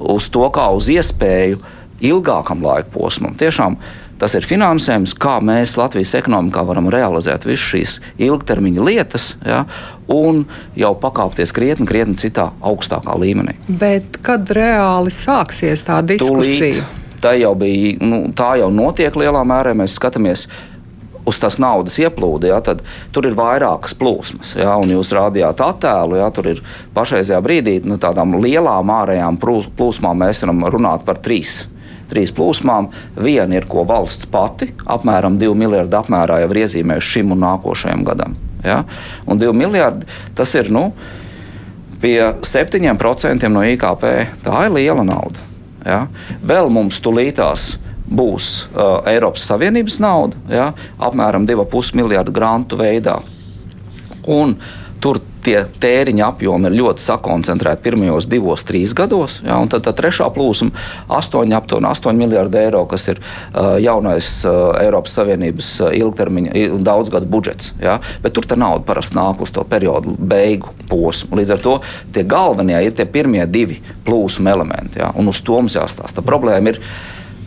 uz 0.00 0.28
to 0.32 0.46
kā 0.54 0.68
uz 0.76 0.88
iespēju 0.92 1.60
ilgākam 2.00 2.62
laika 2.64 2.88
posmam. 2.94 3.34
Tiešām 3.36 3.76
tas 4.20 4.34
ir 4.36 4.44
finansējums, 4.44 5.14
kā 5.20 5.38
mēs 5.44 5.76
Latvijas 5.80 6.14
ekonomikā 6.18 6.62
varam 6.68 6.90
realizēt 6.92 7.46
visas 7.48 7.66
šīs 7.72 7.96
ilgtermiņa 8.20 8.86
lietas 8.86 9.30
ja, 9.46 9.64
un 10.12 10.44
jau 10.76 10.92
pakāpties 11.00 11.54
krietni, 11.56 11.88
krietni 11.88 12.18
citā 12.20 12.50
augstākā 12.60 13.16
līmenī. 13.20 13.56
Bet 13.68 14.20
kad 14.24 14.48
reāli 14.56 15.12
sāksies 15.14 15.86
tā 15.88 16.00
diskusija? 16.06 16.80
Tūlīt, 16.80 17.20
tā 17.24 17.34
jau 17.40 17.54
bija, 17.58 17.96
nu, 18.04 18.22
tā 18.36 18.54
jau 18.60 18.68
notiek 18.72 19.16
lielā 19.16 19.44
mērā. 19.48 19.74
Mēs 19.76 19.96
skatāmies 19.96 20.46
uz 21.28 21.38
tās 21.40 21.58
naudas 21.62 21.98
ieplūdi, 22.00 22.50
ja, 22.50 22.60
tad 22.64 22.82
tur 23.14 23.28
ir 23.28 23.36
vairākas 23.38 23.94
plūsmas. 23.98 24.54
Ja, 24.58 24.76
jūs 24.80 25.12
rādījāt 25.16 25.62
attēlu, 25.64 26.18
ja 26.20 26.30
tur 26.34 26.50
ir 26.52 26.62
pašreizajā 26.96 27.40
brīdī 27.44 27.78
nu, 27.84 27.98
tādām 28.00 28.38
lielām 28.40 28.92
ārējām 28.94 29.40
plūsmām 29.40 30.24
mēs 30.24 30.44
varam 30.44 30.66
runāt 30.72 31.06
par 31.08 31.20
trīs. 31.22 31.64
Trīs 32.10 32.32
plūsmām. 32.34 32.88
Viena 33.22 33.60
ir, 33.60 33.68
ko 33.70 33.84
valsts 33.86 34.26
pati 34.30 34.72
apmēram 34.90 35.36
2 35.38 35.54
miljardu 35.58 36.00
apmērā 36.00 36.40
jau 36.42 36.48
ir 36.50 36.62
iezīmējusi 36.64 37.12
šim 37.16 37.36
un 37.36 37.44
nākošajam 37.44 38.02
gadam. 38.08 38.34
Ja? 38.64 38.82
Un 39.30 39.38
2 39.38 39.54
miljardi 39.54 40.08
tas 40.34 40.54
ir 40.58 40.72
nu, 40.74 40.88
pie 42.02 42.16
7% 42.42 43.52
no 43.52 43.62
IKP. 43.62 44.08
Tā 44.42 44.64
ir 44.66 44.74
liela 44.74 45.06
nauda. 45.06 45.46
Ja? 45.86 46.00
Vēl 46.42 46.72
mums 46.72 46.98
tulītās 47.04 47.76
būs 48.10 48.50
uh, 48.70 49.00
Eiropas 49.10 49.46
Savienības 49.50 50.00
nauda, 50.02 50.38
ja, 50.50 50.70
apmēram 50.98 51.46
2,5 51.48 51.94
miljardu 51.98 52.34
grantu 52.34 52.80
veidā. 52.80 53.20
Un 54.30 54.56
tur 55.00 55.20
tie 55.44 55.56
tēriņa 55.80 56.26
apjomi 56.34 56.68
ir 56.68 56.76
ļoti 56.80 57.04
sakoncentrēti 57.04 57.84
pirmajos 57.86 58.26
divos, 58.30 58.64
trīs 58.68 58.92
gados. 58.96 59.38
Ja, 59.44 59.56
tad 59.72 59.86
tā 59.86 59.94
trešā 59.96 60.28
plūsma- 60.34 60.70
8, 61.20 61.54
aptuveni 61.56 61.88
8 61.88 62.18
miljardi 62.18 62.58
eiro, 62.60 62.84
kas 62.86 63.08
ir 63.08 63.20
uh, 63.20 63.78
jaunais 63.80 64.28
uh, 64.44 64.76
Eiropas 64.80 65.16
Savienības 65.16 65.70
uh, 65.80 65.94
ilgtermiņa 65.96 66.82
daudzgadu 66.84 67.26
budžets. 67.26 67.72
Ja, 67.80 67.98
bet 68.22 68.36
tur 68.36 68.44
tā 68.44 68.58
nauda 68.60 68.84
parasti 68.84 69.16
nāk 69.16 69.40
uz 69.40 69.50
to 69.50 69.64
periodu 69.64 70.16
beigu 70.18 70.74
posmu. 70.88 71.40
Līdz 71.40 71.56
ar 71.56 71.64
to 71.64 71.80
tie 72.12 72.24
galvenie 72.24 72.82
ir 72.84 72.92
tie 72.92 73.06
pirmie 73.06 73.46
divi 73.46 73.80
plūsmu 74.04 74.50
elementi. 74.52 75.00
Ja, 75.00 75.12
un 75.16 75.28
uz 75.28 75.40
to 75.40 75.56
mums 75.56 75.76
jāstāsta. 75.76 76.20
Problēma 76.20 76.74
ir 76.74 76.82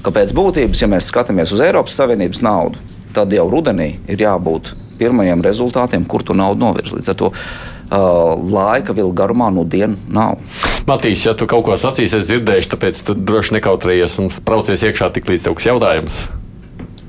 ka 0.03 0.13
pēc 0.13 0.33
būtības, 0.36 0.83
ja 0.83 0.89
mēs 0.91 1.10
skatāmies 1.12 1.53
uz 1.55 1.63
Eiropas 1.63 1.95
Savienības 2.00 2.43
naudu, 2.43 2.81
tad 3.15 3.33
jau 3.33 3.48
rudenī 3.51 3.95
ir 4.10 4.24
jābūt 4.25 4.74
pirmajiem 5.00 5.43
rezultātiem, 5.45 6.05
kur 6.10 6.25
tu 6.25 6.36
naudu 6.38 6.65
novirz. 6.65 6.93
Līdz 6.93 7.13
ar 7.13 7.19
to 7.19 7.31
uh, 7.31 8.36
laika 8.38 8.95
vilka 8.95 9.24
garumā 9.24 9.50
no 9.53 9.65
dienas 9.65 10.00
nav. 10.12 10.39
Matīs, 10.89 11.25
ja 11.27 11.36
tu 11.38 11.48
kaut 11.50 11.65
ko 11.67 11.79
sacīsi, 11.79 12.19
es 12.19 12.29
dzirdēšu, 12.29 12.74
tāpēc 12.75 13.03
tu 13.07 13.17
droši 13.17 13.57
nekautrējies 13.60 14.19
un 14.24 14.31
braucies 14.45 14.86
iekšā 14.89 15.13
tik 15.15 15.29
līdz 15.31 15.48
tev 15.48 15.60
kas 15.60 15.69
jautājums. 15.72 16.24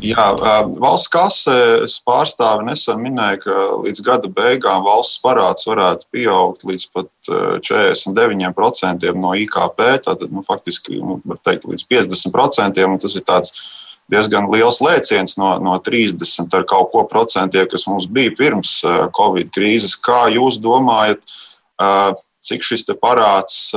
Jā, 0.05 0.25
valsts 0.37 1.09
kases 1.09 1.95
pārstāve 2.05 2.65
nesen 2.67 2.99
minēja, 3.01 3.39
ka 3.45 3.55
līdz 3.85 4.03
gada 4.05 4.29
beigām 4.29 4.83
valsts 4.85 5.23
parāds 5.23 5.65
varētu 5.65 6.11
pieaugt 6.13 6.67
līdz 6.69 6.85
pat 6.93 7.31
49% 7.65 9.15
no 9.17 9.33
IKP. 9.41 9.81
Tātad, 10.05 10.29
nu, 10.29 10.45
faktiski, 10.45 10.99
nu, 11.01 11.21
var 11.25 11.41
teikt, 11.41 11.65
līdz 11.71 11.87
50%. 11.89 12.85
Tas 13.05 13.17
ir 13.17 13.25
tāds 13.25 13.55
diezgan 14.13 14.51
liels 14.53 14.83
lēciens 14.85 15.39
no, 15.41 15.55
no 15.65 15.79
30 15.81 16.53
ar 16.59 16.67
kaut 16.69 16.93
ko 16.93 17.07
procentiem, 17.09 17.69
kas 17.71 17.87
mums 17.89 18.05
bija 18.11 18.35
pirms 18.37 18.77
Covid 19.17 19.53
krīzes. 19.55 19.97
Kā 19.97 20.27
jūs 20.35 20.61
domājat, 20.61 21.25
cik 22.45 22.67
šis 22.67 22.85
parāds 23.01 23.73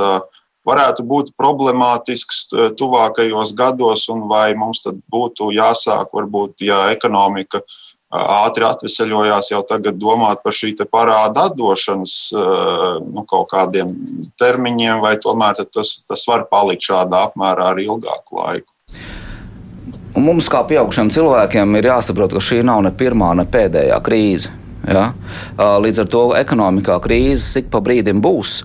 varētu 0.68 1.04
būt 1.08 1.34
problemātisks 1.40 2.46
tuvākajos 2.78 3.54
gados, 3.56 4.08
un 4.12 4.26
vai 4.30 4.52
mums 4.58 4.82
tad 4.84 5.00
būtu 5.12 5.52
jāsāk, 5.56 6.12
varbūt, 6.14 6.60
ja 6.68 6.86
ekonomika 6.94 7.62
ātri 8.08 8.64
atvesaļojās, 8.64 9.50
jau 9.52 9.60
tagad 9.68 9.98
domāt 10.00 10.40
par 10.44 10.54
šī 10.56 10.72
parāda 10.88 11.48
atdošanas 11.50 12.14
nu, 13.04 13.24
kaut 13.28 13.50
kādiem 13.52 13.90
termiņiem, 14.40 15.02
vai 15.04 15.16
tomēr 15.20 15.60
tas, 15.68 15.98
tas 16.08 16.24
var 16.28 16.46
palikt 16.48 16.88
šādā 16.88 17.26
apmērā 17.28 17.72
arī 17.74 17.88
ilgāku 17.88 18.40
laiku? 18.40 18.72
Un 20.16 20.24
mums, 20.24 20.48
kā 20.50 20.62
pieaugušiem 20.66 21.12
cilvēkiem, 21.14 21.76
ir 21.78 21.90
jāsaprot, 21.92 22.32
ka 22.32 22.40
šī 22.42 22.62
nav 22.66 22.80
ne 22.86 22.94
pirmā, 22.96 23.34
ne 23.38 23.44
pēdējā 23.46 23.98
krīze. 24.02 24.54
Ja? 24.88 25.10
Līdz 25.58 26.00
ar 26.02 26.08
to 26.08 26.22
ekonomikā 26.38 26.96
krīzes 27.04 27.60
ik 27.60 27.68
pa 27.70 27.82
brīdim 27.84 28.22
būs. 28.24 28.62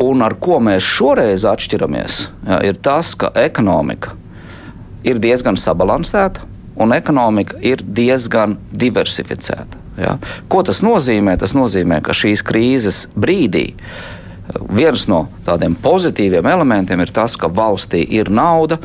Un 0.00 0.24
ar 0.24 0.38
ko 0.40 0.56
mēs 0.64 0.86
šoreiz 0.86 1.44
atšķiramies, 1.48 2.22
ja, 2.48 2.62
ir 2.64 2.78
tas, 2.80 3.12
ka 3.18 3.28
ekonomika 3.36 4.14
ir 5.04 5.20
diezgan 5.20 5.58
sabalansēta 5.60 6.46
un 6.80 6.94
ekonomika 6.96 7.58
ir 7.60 7.82
diezgan 7.84 8.56
diversificēta. 8.72 9.80
Ja. 10.00 10.16
Ko 10.48 10.62
tas 10.64 10.80
nozīmē? 10.84 11.36
Tas 11.40 11.52
nozīmē, 11.52 12.00
ka 12.04 12.16
šīs 12.16 12.40
krīzes 12.46 13.04
brīdī 13.12 13.74
viens 14.72 15.04
no 15.08 15.26
tādiem 15.46 15.76
pozitīviem 15.78 16.48
elementiem 16.48 17.00
ir 17.04 17.12
tas, 17.14 17.36
ka 17.36 17.50
valstī 17.52 18.02
ir 18.16 18.30
nauda 18.32 18.80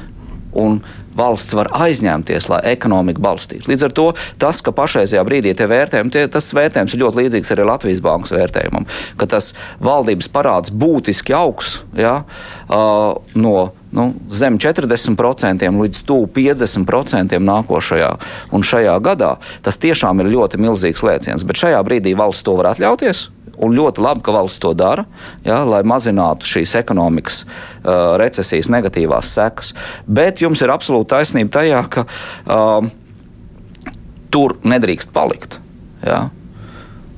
un 0.57 0.79
valsts 1.17 1.55
var 1.57 1.69
aizņemties, 1.73 2.49
lai 2.51 2.59
ekonomiku 2.73 3.23
balstītu. 3.23 3.71
Līdz 3.71 3.87
ar 3.87 3.95
to 3.97 4.07
tas, 4.41 4.61
ka 4.61 4.73
pašreizajā 4.75 5.23
brīdī 5.27 5.55
tie 5.57 5.69
vērtējumi, 5.69 6.13
tie, 6.13 6.27
tas 6.31 6.51
vērtējums 6.53 6.93
ir 6.93 7.03
ļoti 7.03 7.21
līdzīgs 7.23 7.53
arī 7.55 7.65
Latvijas 7.67 8.03
bankas 8.05 8.35
vērtējumam, 8.35 8.87
ka 9.17 9.29
tas 9.33 9.53
valdības 9.83 10.29
parāds 10.33 10.73
būtiski 10.73 11.35
augs 11.37 11.79
ja, 11.97 12.19
uh, 12.69 13.17
no 13.37 13.55
nu, 13.95 14.09
zem 14.33 14.57
40% 14.59 15.71
līdz 15.81 16.03
tuvu 16.07 16.27
50% 16.35 17.39
nākošajā 17.39 18.11
un 18.55 18.65
šajā 18.65 18.97
gadā. 19.03 19.35
Tas 19.65 19.79
tiešām 19.81 20.23
ir 20.23 20.31
ļoti 20.35 20.59
milzīgs 20.61 21.03
lēciens, 21.05 21.45
bet 21.47 21.61
šajā 21.63 21.81
brīdī 21.87 22.15
valsts 22.17 22.45
to 22.45 22.57
var 22.59 22.73
atļauties. 22.73 23.27
Un 23.57 23.73
ļoti 23.73 24.03
labi, 24.05 24.21
ka 24.21 24.35
valsts 24.35 24.61
to 24.61 24.69
dara, 24.77 25.07
ja, 25.45 25.63
lai 25.65 25.81
mazinātu 25.87 26.45
šīs 26.45 26.75
ekonomikas 26.77 27.41
uh, 27.41 28.13
recesijas 28.21 28.69
negatīvās 28.69 29.31
sekas. 29.33 29.73
Bet 30.05 30.43
jums 30.43 30.61
ir 30.61 30.73
absolūti 30.73 31.09
taisnība 31.15 31.55
tajā, 31.57 31.79
ka 31.89 32.05
uh, 32.05 32.91
tur 34.29 34.59
nedrīkst 34.61 35.09
palikt. 35.15 35.57
Ja. 36.05 36.27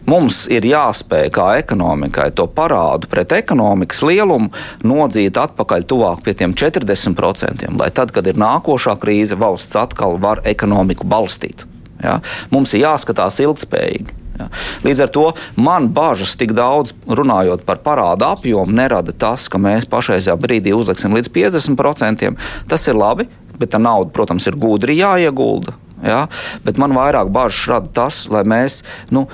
Mums 0.09 0.45
ir 0.49 0.65
jāspēj 0.65 1.27
kā 1.35 1.47
ekonomikai 1.59 2.29
to 2.37 2.47
parādu 2.49 3.09
pret 3.11 3.33
ekonomikas 3.37 4.01
lielumu 4.07 4.49
nodzīt 4.87 5.37
atpakaļ 5.37 5.85
tuvāk 5.89 6.23
pie 6.25 6.33
tiem 6.39 6.55
40%, 6.57 7.67
lai 7.77 7.89
tad, 7.93 8.13
kad 8.15 8.27
ir 8.29 8.39
nākošā 8.39 8.95
krīze, 9.01 9.37
valsts 9.37 9.77
atkal 9.77 10.17
var 10.21 10.41
ekonomiku 10.49 11.05
balstīt. 11.09 11.67
Ja? 12.01 12.19
Mums 12.49 12.73
ir 12.73 12.87
jāskatās 12.87 13.37
ilgspējīgi. 13.43 14.15
Ja. 14.39 14.47
Līdz 14.85 15.03
ar 15.03 15.11
to 15.13 15.25
man 15.59 15.89
bažas 15.93 16.33
tik 16.39 16.55
daudz 16.57 16.95
runājot 17.05 17.65
par 17.67 17.83
parādu 17.83 18.29
apjomu 18.29 18.73
nerada 18.75 19.11
tas, 19.11 19.49
ka 19.51 19.61
mēs 19.61 19.85
pašreizajā 19.91 20.37
brīdī 20.39 20.73
uzliksim 20.73 21.13
līdz 21.17 21.29
50%. 21.35 22.33
Tas 22.71 22.87
ir 22.87 22.97
labi, 22.97 23.27
bet 23.59 23.75
tā 23.75 23.83
nauda, 23.83 24.13
protams, 24.15 24.47
ir 24.47 24.57
gudri 24.57 24.97
jāiegulda. 25.01 25.75
Ja. 26.01 26.25
Bet 26.63 26.79
man 26.79 26.95
vairāk 26.95 27.29
bažas 27.35 27.67
rada 27.67 27.93
tas, 27.99 28.23
lai 28.31 28.45
mēs 28.47 28.81
nu, 29.11 29.27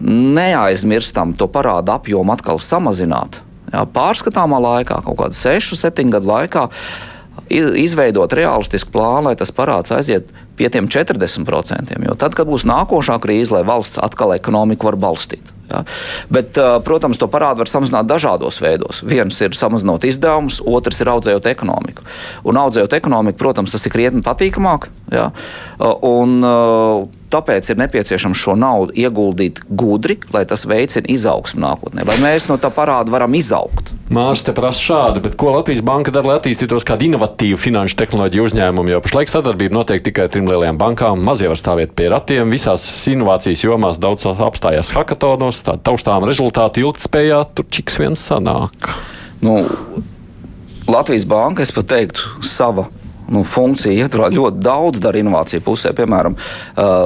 neaizmirstam 0.00 1.34
to 1.38 1.48
parādu 1.50 1.94
apjomu 1.96 2.34
atkal 2.34 2.60
samazināt. 2.62 3.42
Ja. 3.72 3.84
Pārskatāmā 3.84 4.60
laikā, 4.62 5.02
kaut 5.04 5.20
kādā 5.20 5.36
6, 5.36 5.76
7 5.80 6.12
gadu 6.14 6.30
laikā, 6.30 6.66
izveidot 7.50 8.32
realistisku 8.34 8.90
plānu, 8.96 9.28
lai 9.28 9.36
tas 9.38 9.52
parāds 9.54 9.92
aiziet 9.94 10.32
pie 10.56 10.70
tiem 10.72 10.88
40%. 10.90 11.92
Jo 12.06 12.14
tad, 12.18 12.34
kad 12.34 12.48
būs 12.48 12.64
nākošā 12.66 13.18
krīze, 13.22 13.52
lai 13.54 13.62
valsts 13.66 14.00
atkal 14.02 14.32
ekonomiku 14.34 14.88
var 14.88 14.96
balstīt. 14.98 15.52
Ja? 15.70 15.82
Bet, 16.32 16.58
protams, 16.86 17.20
to 17.20 17.28
parādu 17.30 17.62
var 17.62 17.70
samazināt 17.70 18.08
dažādos 18.08 18.58
veidos. 18.62 19.02
Viens 19.06 19.38
ir 19.44 19.54
samazinot 19.58 20.06
izdevumus, 20.08 20.62
otrs 20.64 21.02
ir 21.02 21.12
audzējot 21.12 21.50
ekonomiku. 21.52 22.06
Un 22.48 22.58
audzējot 22.62 22.96
ekonomiku, 22.98 23.38
protams, 23.42 23.76
tas 23.76 23.86
ir 23.86 23.94
krietni 23.94 24.24
patīkamāk. 24.26 24.88
Ja? 25.12 25.28
Un, 26.00 26.40
Tāpēc 27.32 27.72
ir 27.72 27.78
nepieciešams 27.80 28.38
šo 28.38 28.54
naudu 28.58 28.94
ieguldīt 28.94 29.58
gudri, 29.66 30.18
lai 30.34 30.44
tas 30.46 30.62
veicina 30.68 31.08
izaugsmu 31.10 31.62
nākotnē, 31.64 32.04
lai 32.06 32.16
mēs 32.22 32.46
no 32.50 32.58
tā 32.62 32.70
parāda 32.74 33.10
varam 33.10 33.34
izaugt. 33.34 33.90
Mārcis 34.14 34.46
te 34.46 34.54
prasa 34.54 34.78
šādi, 34.78 35.22
bet 35.24 35.34
ko 35.40 35.50
Latvijas 35.56 35.82
banka 35.86 36.12
dara, 36.14 36.30
lai 36.30 36.36
attīstītos 36.38 36.86
kādu 36.86 37.08
inovatīvu 37.08 37.58
finanšu 37.58 37.98
tehnoloģiju 37.98 38.46
uzņēmumu? 38.46 38.92
Jo 38.94 39.00
pašlaik 39.02 39.32
sadarbība 39.32 39.74
notiek 39.74 40.04
tikai 40.06 40.28
trim 40.30 40.46
lielajām 40.46 40.78
bankām, 40.78 41.24
mazie 41.26 41.50
var 41.50 41.58
stāvēt 41.58 41.96
pie 41.98 42.06
ratiem, 42.14 42.52
visās 42.54 42.86
inovācijas 43.10 43.64
jomās 43.66 43.98
daudz 44.02 44.28
apstājās 44.30 44.92
hakatonos, 44.94 45.64
tāda 45.66 45.82
taustām 45.90 46.28
rezultātu 46.28 46.84
ilgtspējā 46.84 47.42
tur 47.58 47.66
čiks 47.74 47.98
viens 47.98 48.22
sanāk. 48.30 48.94
Nu, 49.42 49.58
Latvijas 50.86 51.26
banka, 51.26 51.66
es 51.66 51.74
pat 51.74 51.90
teiktu, 51.90 52.30
sava 52.46 52.86
nu, 53.32 53.42
funkcija 53.46 54.06
ietver 54.06 54.34
ļoti 54.34 54.62
daudz 54.64 55.02
dara 55.02 55.20
inovāciju 55.22 55.64
pusē, 55.66 55.92
piemēram, 55.96 56.36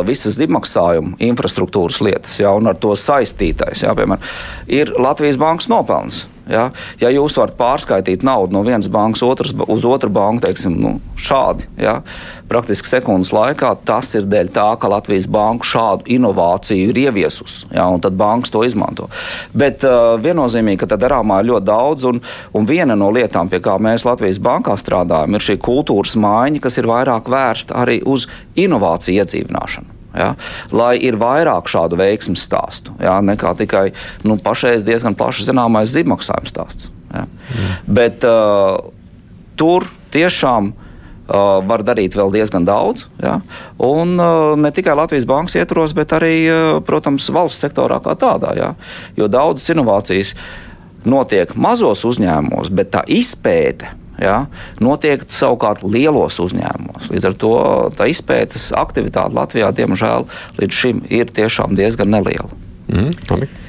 visas 0.08 0.36
zibmaksājuma 0.40 1.20
infrastruktūras 1.30 2.00
lietas, 2.04 2.36
ja, 2.42 2.52
un 2.56 2.70
ar 2.70 2.78
to 2.80 2.94
saistītais. 2.98 3.84
Ja, 3.86 3.94
piemēram, 3.98 4.24
ir 4.70 4.92
Latvijas 5.00 5.40
bankas 5.40 5.70
nopelns. 5.72 6.24
Ja, 6.50 6.68
ja 7.00 7.10
jūs 7.14 7.36
varat 7.38 7.54
pārskaitīt 7.58 8.24
naudu 8.26 8.56
no 8.56 8.64
vienas 8.66 8.90
bankas 8.90 9.22
otras, 9.26 9.52
uz 9.70 9.84
otru 9.86 10.10
banku, 10.12 10.42
teiksim, 10.44 10.74
nu, 10.82 10.96
šādi, 11.20 11.68
ja, 11.78 12.00
praktiski 12.50 12.90
sekundes 12.90 13.30
laikā, 13.34 13.72
tas 13.86 14.10
ir 14.18 14.26
dēļ 14.30 14.50
tā, 14.56 14.66
ka 14.80 14.90
Latvijas 14.90 15.28
banka 15.30 15.68
šādu 15.70 16.08
inovāciju 16.10 16.90
ir 16.90 17.00
ieviesusi, 17.06 17.70
ja, 17.76 17.86
tad 18.02 18.18
bankas 18.18 18.50
to 18.50 18.64
izmanto. 18.66 19.06
Bet 19.54 19.86
uh, 19.86 20.16
viennozīmīgi, 20.22 20.82
ka 20.82 20.90
tā 20.90 20.98
darāmā 21.00 21.40
ir 21.40 21.52
ļoti 21.52 21.68
daudz, 21.70 22.08
un, 22.10 22.20
un 22.56 22.68
viena 22.68 22.98
no 22.98 23.12
lietām, 23.14 23.52
pie 23.52 23.62
kā 23.62 23.78
mēs 23.78 24.08
Latvijas 24.08 24.42
bankā 24.42 24.74
strādājam, 24.80 25.38
ir 25.38 25.46
šī 25.46 25.60
kultūras 25.62 26.18
maiņa, 26.18 26.66
kas 26.66 26.82
ir 26.82 26.90
vairāk 26.90 27.30
vērsta 27.30 27.78
arī 27.84 28.00
uz 28.02 28.26
inovāciju 28.58 29.22
iedzīvināšanu. 29.22 29.99
Ja, 30.16 30.32
lai 30.74 30.96
ir 30.98 31.18
vairāk 31.20 31.68
šādu 31.70 31.98
veiksmju 32.00 32.38
stāstu, 32.40 32.94
ja, 32.98 33.20
nekā 33.22 33.52
tikai 33.60 33.90
nu, 34.26 34.34
pašreiz 34.42 34.82
diezgan 34.86 35.14
plaši 35.18 35.46
zināmais 35.46 35.92
zibmaksājuma 35.94 36.50
stāsts. 36.50 36.90
Ja. 37.14 37.26
Mm. 37.26 37.76
Bet 37.94 38.26
uh, 38.26 38.78
tur 39.58 39.86
tiešām 40.14 40.72
uh, 41.30 41.60
var 41.66 41.84
darīt 41.86 42.16
vēl 42.18 42.32
diezgan 42.34 42.66
daudz. 42.66 43.06
Ja? 43.22 43.38
Un 43.82 44.16
uh, 44.18 44.56
ne 44.58 44.72
tikai 44.74 44.96
Latvijas 44.98 45.28
bankas 45.30 45.58
ietvaros, 45.58 45.94
bet 45.98 46.14
arī, 46.16 46.34
uh, 46.46 46.80
protams, 46.86 47.30
valsts 47.34 47.62
sektorā 47.66 48.00
kā 48.04 48.16
tādā. 48.18 48.54
Ja? 48.58 48.74
Jo 49.18 49.30
daudzas 49.30 49.70
inovācijas 49.74 50.34
notiek 51.08 51.54
mazos 51.56 52.04
uzņēmumos, 52.08 52.72
bet 52.76 52.92
tā 52.94 53.04
izpēte 53.08 53.94
ja, 54.20 54.36
notiek 54.82 55.24
savukārt 55.32 55.84
lielos 55.84 56.40
uzņēmumos. 56.42 57.10
Līdz 57.12 57.30
ar 57.30 57.38
to 57.40 57.54
tā 57.98 58.10
izpētes 58.12 58.70
aktivitāte 58.76 59.36
Latvijā, 59.36 59.72
diemžēl, 59.76 60.28
līdz 60.60 60.82
šim 60.82 61.04
ir 61.10 61.32
tiešām 61.34 61.76
diezgan 61.78 62.12
neliela. 62.12 62.50
Mm, 62.90 63.12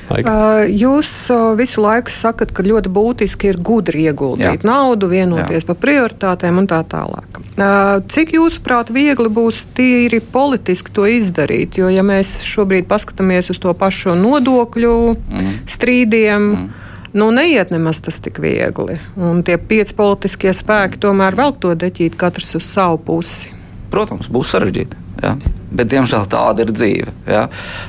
uh, 0.09 0.63
Jūs 0.65 1.09
uh, 1.29 1.51
visu 1.53 1.83
laiku 1.83 2.09
sakat, 2.09 2.49
ka 2.57 2.65
ļoti 2.65 2.89
būtiski 2.89 3.51
ir 3.51 3.59
gudri 3.61 4.07
ieguldīt 4.09 4.63
Jā. 4.63 4.65
naudu, 4.65 5.11
vienoties 5.11 5.61
Jā. 5.61 5.67
par 5.67 5.77
prioritātēm 5.83 6.57
un 6.63 6.69
tā 6.71 6.79
tālāk. 6.89 7.37
Uh, 7.53 8.01
cik 8.09 8.33
jūsuprāt, 8.33 8.89
viegli 8.89 9.29
būs 9.29 9.67
tīri 9.77 10.23
politiski 10.25 10.93
to 10.95 11.05
izdarīt? 11.05 11.77
Jo, 11.77 11.91
ja 11.93 12.01
mēs 12.07 12.39
šobrīd 12.49 12.89
paskatāmies 12.89 13.53
uz 13.53 13.61
to 13.61 13.75
pašu 13.77 14.17
nodokļu 14.17 14.95
mm. 15.13 15.51
strīdiem, 15.69 16.47
mm 16.49 16.80
nu, 17.13 17.29
neiet 17.35 17.71
nemaz 17.73 18.01
tas 18.05 18.19
tik 18.23 18.39
viegli. 18.43 18.99
Un 19.19 19.43
tie 19.47 19.57
pieci 19.57 19.95
politiskie 19.97 20.53
spēki 20.55 21.01
tomēr 21.01 21.37
vēl 21.37 21.55
to 21.61 21.75
deķīt 21.75 22.17
katrs 22.19 22.55
uz 22.59 22.67
savu 22.67 23.01
pusi. 23.11 23.51
Protams, 23.91 24.29
būs 24.31 24.53
sarežģīti. 24.53 25.01
Ja? 25.21 25.35
Bet, 25.71 25.87
diemžēl, 25.91 26.25
tāda 26.31 26.63
ir 26.65 26.71
dzīve. 26.73 27.11
Ja? 27.29 27.43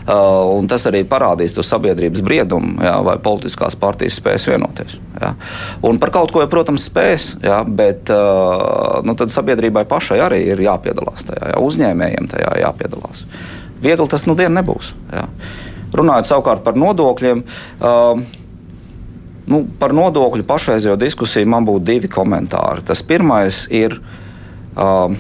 Uh, 0.05 0.61
tas 0.71 0.85
arī 0.91 1.03
parādīs 1.09 1.55
to 1.57 1.65
sabiedrības 1.67 2.23
briedumu, 2.25 2.77
ja? 2.83 2.97
vai 3.05 3.17
politiskās 3.23 3.77
partijas 3.79 4.19
spēs 4.21 4.47
vienoties. 4.51 4.99
Ja? 5.21 5.33
Un 5.87 5.99
par 6.03 6.13
kaut 6.15 6.35
ko, 6.35 6.43
ja, 6.45 6.51
protams, 6.51 6.87
spēs, 6.91 7.33
ja? 7.43 7.63
bet 7.67 8.13
uh, 8.13 9.01
nu, 9.07 9.17
sabiedrībai 9.17 9.87
pašai 9.91 10.21
arī 10.23 10.43
ir 10.53 10.63
jāpiedalās 10.67 11.27
tajā, 11.31 11.55
ja? 11.55 11.63
uzņēmējiem 11.63 12.31
tajā 12.35 12.55
jāpiedalās. 12.67 13.27
Viegli 13.83 14.11
tas 14.11 14.29
nu 14.29 14.39
dienu 14.39 14.59
nebūs. 14.61 14.93
Ja? 15.15 15.27
Runājot 15.93 16.29
savukārt 16.29 16.63
par 16.67 16.79
nodokļiem. 16.79 17.43
Uh, 17.81 18.42
Nu, 19.51 19.65
par 19.79 19.95
nodokļu 19.97 20.45
pašreizējo 20.47 20.97
diskusiju 21.01 21.49
man 21.51 21.67
būtu 21.67 21.85
divi 21.89 22.11
komentāri. 22.11 22.85
Tas 22.87 23.03
pirmais 23.03 23.65
ir 23.75 23.97
uh, 23.99 25.11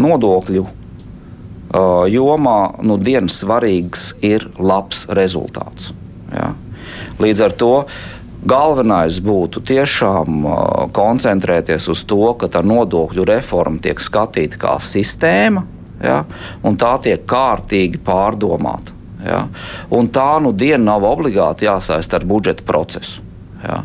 nodokļu 0.00 0.62
uh, 0.64 2.06
jomā 2.08 2.60
nu, 2.86 2.96
dienas 2.96 3.42
svarīgs 3.42 4.14
ir 4.24 4.48
labs 4.58 5.04
rezultāts. 5.12 5.92
Ja? 6.32 6.54
Līdz 7.20 7.44
ar 7.44 7.56
to 7.60 7.74
galvenais 8.48 9.20
būtu 9.20 9.60
tiešām 9.68 10.40
uh, 10.46 10.56
koncentrēties 10.96 11.90
uz 11.92 12.06
to, 12.08 12.22
ka 12.40 12.48
tā 12.48 12.64
nodokļu 12.64 13.28
reforma 13.28 13.82
tiek 13.84 14.00
skatīta 14.00 14.60
kā 14.60 14.78
sistēma, 14.80 15.66
ja? 16.00 16.22
un 16.64 16.80
tā 16.80 16.96
tiek 17.04 17.28
kārtīgi 17.28 18.00
pārdomāta. 18.08 18.96
Ja? 19.20 19.44
Un 19.92 20.08
tā 20.08 20.38
nu 20.40 20.56
diena 20.56 20.94
nav 20.94 21.04
obligāti 21.04 21.68
jāsaista 21.68 22.16
ar 22.16 22.24
budžeta 22.24 22.64
procesu. 22.64 23.29
Jā. 23.64 23.80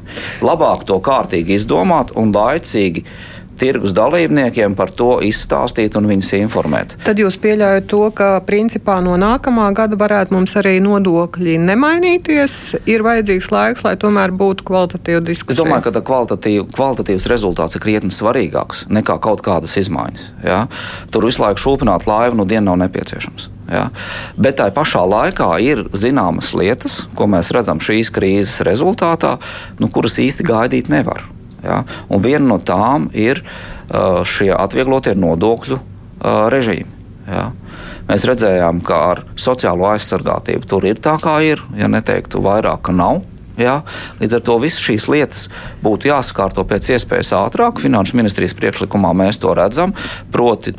Labāk 0.45 0.85
to 0.87 0.99
kārtīgi 1.03 1.57
izdomāt 1.59 2.13
un 2.15 2.31
laicīgi 2.35 3.05
tirgus 3.57 3.93
dalībniekiem 3.95 4.75
par 4.75 4.91
to 4.91 5.19
izstāstīt 5.23 5.95
un 5.95 6.09
viņus 6.09 6.31
informēt. 6.41 6.97
Tad 7.05 7.19
jūs 7.19 7.37
pieļaujat 7.41 7.87
to, 7.91 8.01
ka 8.15 8.29
principā 8.45 8.97
no 9.03 9.15
nākamā 9.19 9.69
gada 9.77 9.95
varētu 9.99 10.35
mums 10.35 10.55
arī 10.59 10.77
nodokļi 10.83 11.57
nemainīties. 11.63 12.59
Ir 12.91 13.05
vajadzīgs 13.05 13.51
laiks, 13.55 13.85
lai 13.87 13.95
tomēr 14.01 14.35
būtu 14.35 14.67
kvalitatīva 14.67 15.23
diskusija. 15.23 15.55
Es 15.55 15.61
domāju, 15.61 15.87
ka 15.87 16.05
kvalitatīv, 16.11 16.67
kvalitatīvs 16.75 17.29
rezultāts 17.31 17.77
ir 17.77 17.85
krietni 17.85 18.13
svarīgāks 18.13 18.85
nekā 18.91 19.19
kaut 19.23 19.43
kādas 19.45 19.77
izmaiņas. 19.79 20.31
Ja? 20.43 20.65
Tur 21.11 21.29
visu 21.29 21.43
laiku 21.45 21.63
šūpināt 21.63 22.09
laivu 22.09 22.41
no 22.41 22.47
dienas 22.49 22.65
nav 22.65 22.81
nepieciešams. 22.87 23.54
Ja? 23.71 23.89
Bet 24.37 24.59
tā 24.59 24.69
pašā 24.73 25.03
laikā 25.09 25.49
ir 25.63 25.85
zināmas 25.95 26.53
lietas, 26.57 27.05
ko 27.17 27.29
mēs 27.31 27.51
redzam 27.55 27.81
šīs 27.83 28.11
krīzes 28.13 28.61
rezultātā, 28.67 29.35
nu, 29.81 29.89
kuras 29.93 30.19
īsti 30.21 30.45
gaidīt 30.47 30.91
nevar. 30.93 31.25
Ja? 31.65 31.83
Un 32.09 32.23
viena 32.25 32.45
no 32.45 32.59
tām 32.61 33.09
ir 33.13 33.41
uh, 33.41 34.21
šie 34.27 34.51
atvieglotie 34.55 35.15
nodokļu 35.17 35.79
uh, 35.79 36.47
režīmi. 36.53 36.91
Ja? 37.29 37.49
Mēs 38.05 38.27
redzējām, 38.29 38.83
ka 38.85 38.97
ar 39.11 39.23
sociālo 39.39 39.87
aizsargātību 39.95 40.69
tur 40.69 40.85
ir 40.85 40.99
tā, 41.01 41.17
kā 41.21 41.39
ir. 41.41 41.63
Ja 41.77 41.89
neteiktu 41.89 42.43
vairāk, 42.45 42.85
ka 42.85 42.93
nav. 42.93 43.23
Ja? 43.57 43.79
Līdz 44.19 44.37
ar 44.37 44.43
to 44.45 44.57
visas 44.61 44.83
šīs 44.83 45.07
lietas 45.11 45.47
būtu 45.83 46.11
jāsakārto 46.11 46.65
pēc 46.67 46.91
iespējas 46.95 47.33
ātrāk. 47.37 47.81
Finanšu 47.81 48.19
ministrijas 48.19 48.55
priekšlikumā 48.59 49.13
mēs 49.17 49.39
to 49.41 49.55
redzam. 49.57 49.95
Proti, 50.33 50.75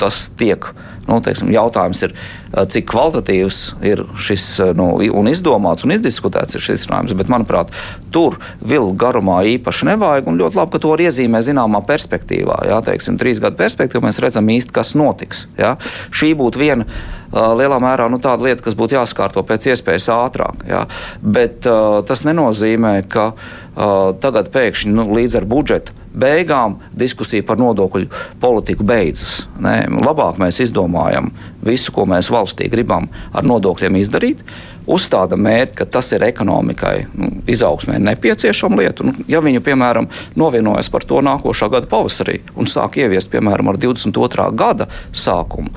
tas 0.00 0.24
tiek, 0.38 0.70
nu, 1.08 1.18
teiksim, 1.24 1.50
jautājums 1.54 2.04
ir, 2.06 2.14
cik 2.52 2.86
kvalitatīvs 2.92 3.60
ir 3.88 4.04
šis 4.20 4.46
nu, 4.78 4.92
un 5.18 5.30
izdomāts 5.32 5.86
un 5.86 5.96
izdiskutēts 5.96 6.58
ir 6.58 6.64
šis 6.64 6.82
risinājums. 6.82 7.14
Bet, 7.16 7.30
manuprāt, 7.32 7.72
tur 8.12 8.38
vilku 8.60 8.94
garumā 8.98 9.42
īpaši 9.56 9.88
nevajag. 9.92 10.28
Un 10.28 10.38
ļoti 10.40 10.58
labi, 10.58 10.72
ka 10.74 10.82
to 10.82 10.94
iezīmē 11.06 11.42
zināmā 11.44 11.82
perspektīvā. 11.86 12.62
Ja? 12.68 12.82
Teiksim, 12.84 13.18
trīs 13.20 13.40
gadu 13.42 13.58
perspektīvā 13.60 14.08
mēs 14.08 14.20
redzam 14.22 14.48
īsti, 14.48 14.74
kas 14.74 14.94
notiks. 14.98 15.46
Ja? 15.58 15.76
Šī 16.12 16.34
būtu 16.38 16.62
viena 16.62 16.86
lielā 17.32 17.78
mērā 17.80 18.10
nu, 18.12 18.20
tāda 18.20 18.44
lieta, 18.44 18.62
kas 18.64 18.76
būtu 18.76 18.98
jāskārto 18.98 19.42
pēc 19.46 19.70
iespējas 19.72 20.10
ātrāk. 20.12 20.66
Jā. 20.68 20.84
Bet 21.22 21.64
uh, 21.70 22.02
tas 22.04 22.26
nenozīmē, 22.28 22.98
ka 23.08 23.32
uh, 23.32 24.12
tagad 24.20 24.52
pēkšņi 24.52 24.92
nu, 24.92 25.08
līdz 25.16 25.40
ar 25.40 25.48
budžetu 25.48 26.01
beigām 26.12 26.76
diskusija 26.98 27.44
par 27.46 27.60
nodokļu 27.60 28.08
politiku 28.40 28.84
beidzas. 28.86 29.46
Nē, 29.62 29.86
labāk 30.02 30.40
mēs 30.42 30.60
izdomājam 30.64 31.30
visu, 31.64 31.92
ko 31.94 32.06
mēs 32.08 32.30
valstī 32.32 32.68
gribam 32.72 33.08
ar 33.32 33.46
nodokļiem 33.48 33.98
izdarīt. 34.02 34.44
Uzstāda 34.90 35.38
mērķi, 35.38 35.76
ka 35.78 35.86
tas 35.96 36.10
ir 36.12 36.24
ekonomikai 36.26 36.96
nu, 37.14 37.30
izaugsmē 37.50 38.00
nepieciešama 38.02 38.80
lieta. 38.82 39.06
Nu, 39.06 39.14
ja 39.30 39.40
viņu, 39.44 39.62
piemēram, 39.64 40.10
novienojas 40.38 40.90
par 40.92 41.06
to 41.06 41.22
nākošā 41.22 41.70
gada 41.72 41.90
pavasarī 41.90 42.40
un 42.58 42.70
sāk 42.70 42.98
ieviest, 43.02 43.30
piemēram, 43.32 43.70
ar 43.70 43.78
22. 43.80 44.48
gada 44.58 44.88
sākumu, 45.14 45.70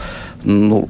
nu, 0.49 0.85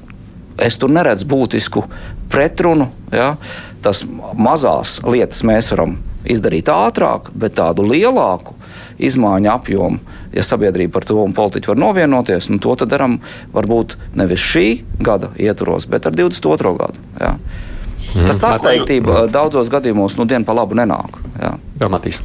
es 0.55 0.79
tur 0.79 0.93
neredzu 0.95 1.27
būtisku 1.27 1.83
pretrunu. 2.31 2.89
Ja? 3.13 3.35
Tas 3.83 4.05
mazās 4.33 4.97
lietas 5.05 5.43
mēs 5.45 5.69
varam 5.73 5.99
izdarīt 6.25 6.71
ātrāk, 6.71 7.29
bet 7.37 7.57
tādu 7.59 7.85
lielāku 7.85 8.54
izmaiņu 8.99 9.51
apjomu, 9.51 9.99
ja 10.35 10.43
sabiedrība 10.45 10.97
par 10.97 11.07
to 11.07 11.19
un 11.23 11.33
politiķi 11.35 11.71
var 11.73 11.81
novienoties, 11.81 12.49
nu, 12.51 12.59
to 12.63 12.75
darām 12.85 13.19
varbūt 13.55 13.97
nevis 14.15 14.43
šī 14.43 14.67
gada 15.03 15.31
ietvaros, 15.39 15.89
bet 15.91 16.07
ar 16.07 16.15
22. 16.15 16.75
gadu. 16.79 17.09
Ja? 17.19 17.35
Mm. 18.15 18.29
Tas 18.29 18.39
sasteigtība 18.39 19.25
daudzos 19.31 19.71
gadījumos 19.71 20.15
nu, 20.19 20.27
dienu 20.29 20.47
pa 20.47 20.55
labu 20.55 20.77
nenāk. 20.77 21.19
Ja? 21.41 21.57
Dramatīs. 21.81 22.21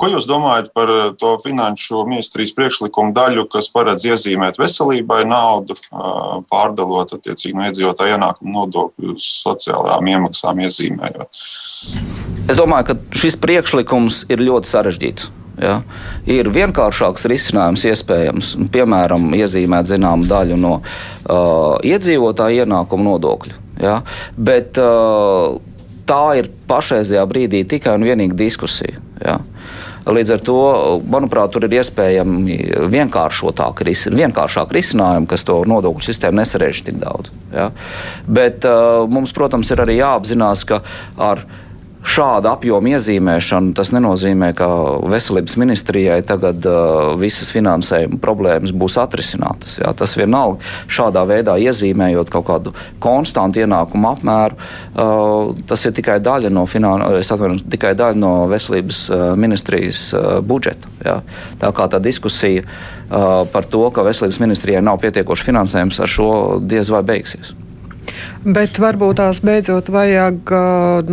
Ko 0.00 0.10
jūs 0.10 0.26
domājat 0.28 0.68
par 0.76 0.90
to 1.16 1.30
finanšu 1.40 2.02
ministrijas 2.08 2.52
priekšlikumu 2.56 3.14
daļu, 3.16 3.46
kas 3.48 3.70
paredz 3.72 4.04
iezīmēt 4.10 4.60
veselībai 4.60 5.22
naudu, 5.28 5.76
pārdalot 6.52 7.14
attiecīgi 7.16 7.56
no 7.56 7.64
iedzīvotāja 7.68 8.18
ienākuma 8.18 8.58
nodokļu 8.58 9.16
sociālajām 9.24 10.12
iemaksām 10.14 10.60
iezīmējot? 10.66 11.42
Es 12.50 12.58
domāju, 12.60 12.90
ka 12.90 13.20
šis 13.22 13.38
priekšlikums 13.40 14.24
ir 14.28 14.44
ļoti 14.44 14.74
sarežģīts. 14.74 15.30
Ja? 15.60 15.80
Ir 16.30 16.48
vienkāršāks 16.52 17.26
risinājums 17.30 17.84
iespējams, 17.90 18.54
piemēram, 18.72 19.30
iezīmēt 19.36 19.90
zināmu 19.90 20.28
daļu 20.30 20.56
no 20.60 20.78
uh, 20.80 21.76
iedzīvotāja 21.86 22.64
ienākuma 22.64 23.10
nodokļu. 23.10 23.58
Ja? 23.80 24.00
Bet 24.36 24.80
uh, 24.80 25.60
tā 26.08 26.24
ir 26.40 26.50
pašreizajā 26.70 27.24
brīdī 27.28 27.62
tikai 27.68 27.98
un 27.98 28.08
vienīgi 28.08 28.38
diskusija. 28.40 29.00
Ja? 29.20 29.38
Līdz 30.10 30.32
ar 30.32 30.42
to, 30.42 30.60
manuprāt, 31.12 31.52
tur 31.52 31.66
ir 31.66 31.76
iespējami 31.76 32.56
vienkāršāk 32.90 33.82
risinājumi, 34.74 35.28
kas 35.28 35.44
to 35.46 35.60
nodokļu 35.68 36.06
sistēmu 36.08 36.40
nesarežģīja 36.40 36.86
tik 36.88 37.00
daudz. 37.02 37.34
Ja? 37.52 37.68
Bet 38.24 38.64
uh, 38.68 39.04
mums, 39.12 39.34
protams, 39.36 39.70
ir 39.70 39.84
arī 39.84 40.00
jāapzinās, 40.00 40.64
ka 40.68 40.80
ar 41.20 41.44
šāda 42.06 42.54
apjoma 42.56 42.94
iezīmēšana, 42.94 43.74
tas 43.76 43.92
nenozīmē, 43.92 44.50
ka 44.56 44.66
veselības 45.10 45.56
ministrijai 45.60 46.20
tagad 46.26 46.64
uh, 46.68 47.12
visas 47.20 47.52
finansējuma 47.54 48.20
problēmas 48.22 48.72
būs 48.76 48.96
atrisinātas. 49.02 49.76
Jā. 49.82 49.92
Tas 49.96 50.16
vienalga 50.18 50.62
šādā 50.90 51.24
veidā 51.28 51.56
iezīmējot 51.60 52.32
kaut 52.32 52.48
kādu 52.48 52.74
konstantu 53.02 53.62
ienākumu 53.64 54.10
apmēru, 54.14 54.56
uh, 54.56 55.52
tas 55.68 55.84
ir 55.86 55.96
tikai 55.96 56.18
daļa 56.24 56.52
no, 56.54 56.64
finan... 56.70 57.04
atvainu, 57.20 57.60
tikai 57.70 57.94
daļa 57.98 58.20
no 58.20 58.34
veselības 58.50 59.04
uh, 59.12 59.26
ministrijas 59.36 60.06
uh, 60.16 60.30
budžeta. 60.44 60.90
Jā. 61.04 61.20
Tā 61.60 61.72
kā 61.76 61.88
tā 61.92 62.00
diskusija 62.02 62.64
uh, 62.64 63.44
par 63.52 63.68
to, 63.68 63.84
ka 63.94 64.06
veselības 64.06 64.40
ministrijai 64.42 64.84
nav 64.84 65.02
pietiekoši 65.04 65.50
finansējums, 65.52 66.00
ar 66.00 66.16
šo 66.18 66.30
diez 66.64 66.92
vai 66.92 67.04
beigsies. 67.12 67.52
Bet 68.44 68.78
varbūt 68.80 69.18
tās 69.20 69.42
beidzot 69.44 69.90
vajag 69.92 70.54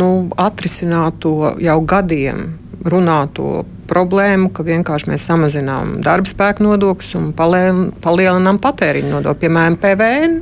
nu, 0.00 0.08
atrisināt 0.40 1.20
to 1.24 1.52
jau 1.60 1.78
gadiem 1.84 2.46
runāto 2.88 3.64
problēmu, 3.88 4.50
ka 4.54 4.64
vienkārši 4.66 5.10
mēs 5.10 5.26
samazinām 5.28 5.98
darba 6.04 6.28
spēku 6.28 6.66
nodokļus 6.66 7.14
un 7.18 7.30
palielinām 7.36 8.60
patēriņu 8.62 9.14
nodokļu, 9.16 9.40
piemēram, 9.44 9.78
PVN. 9.82 10.38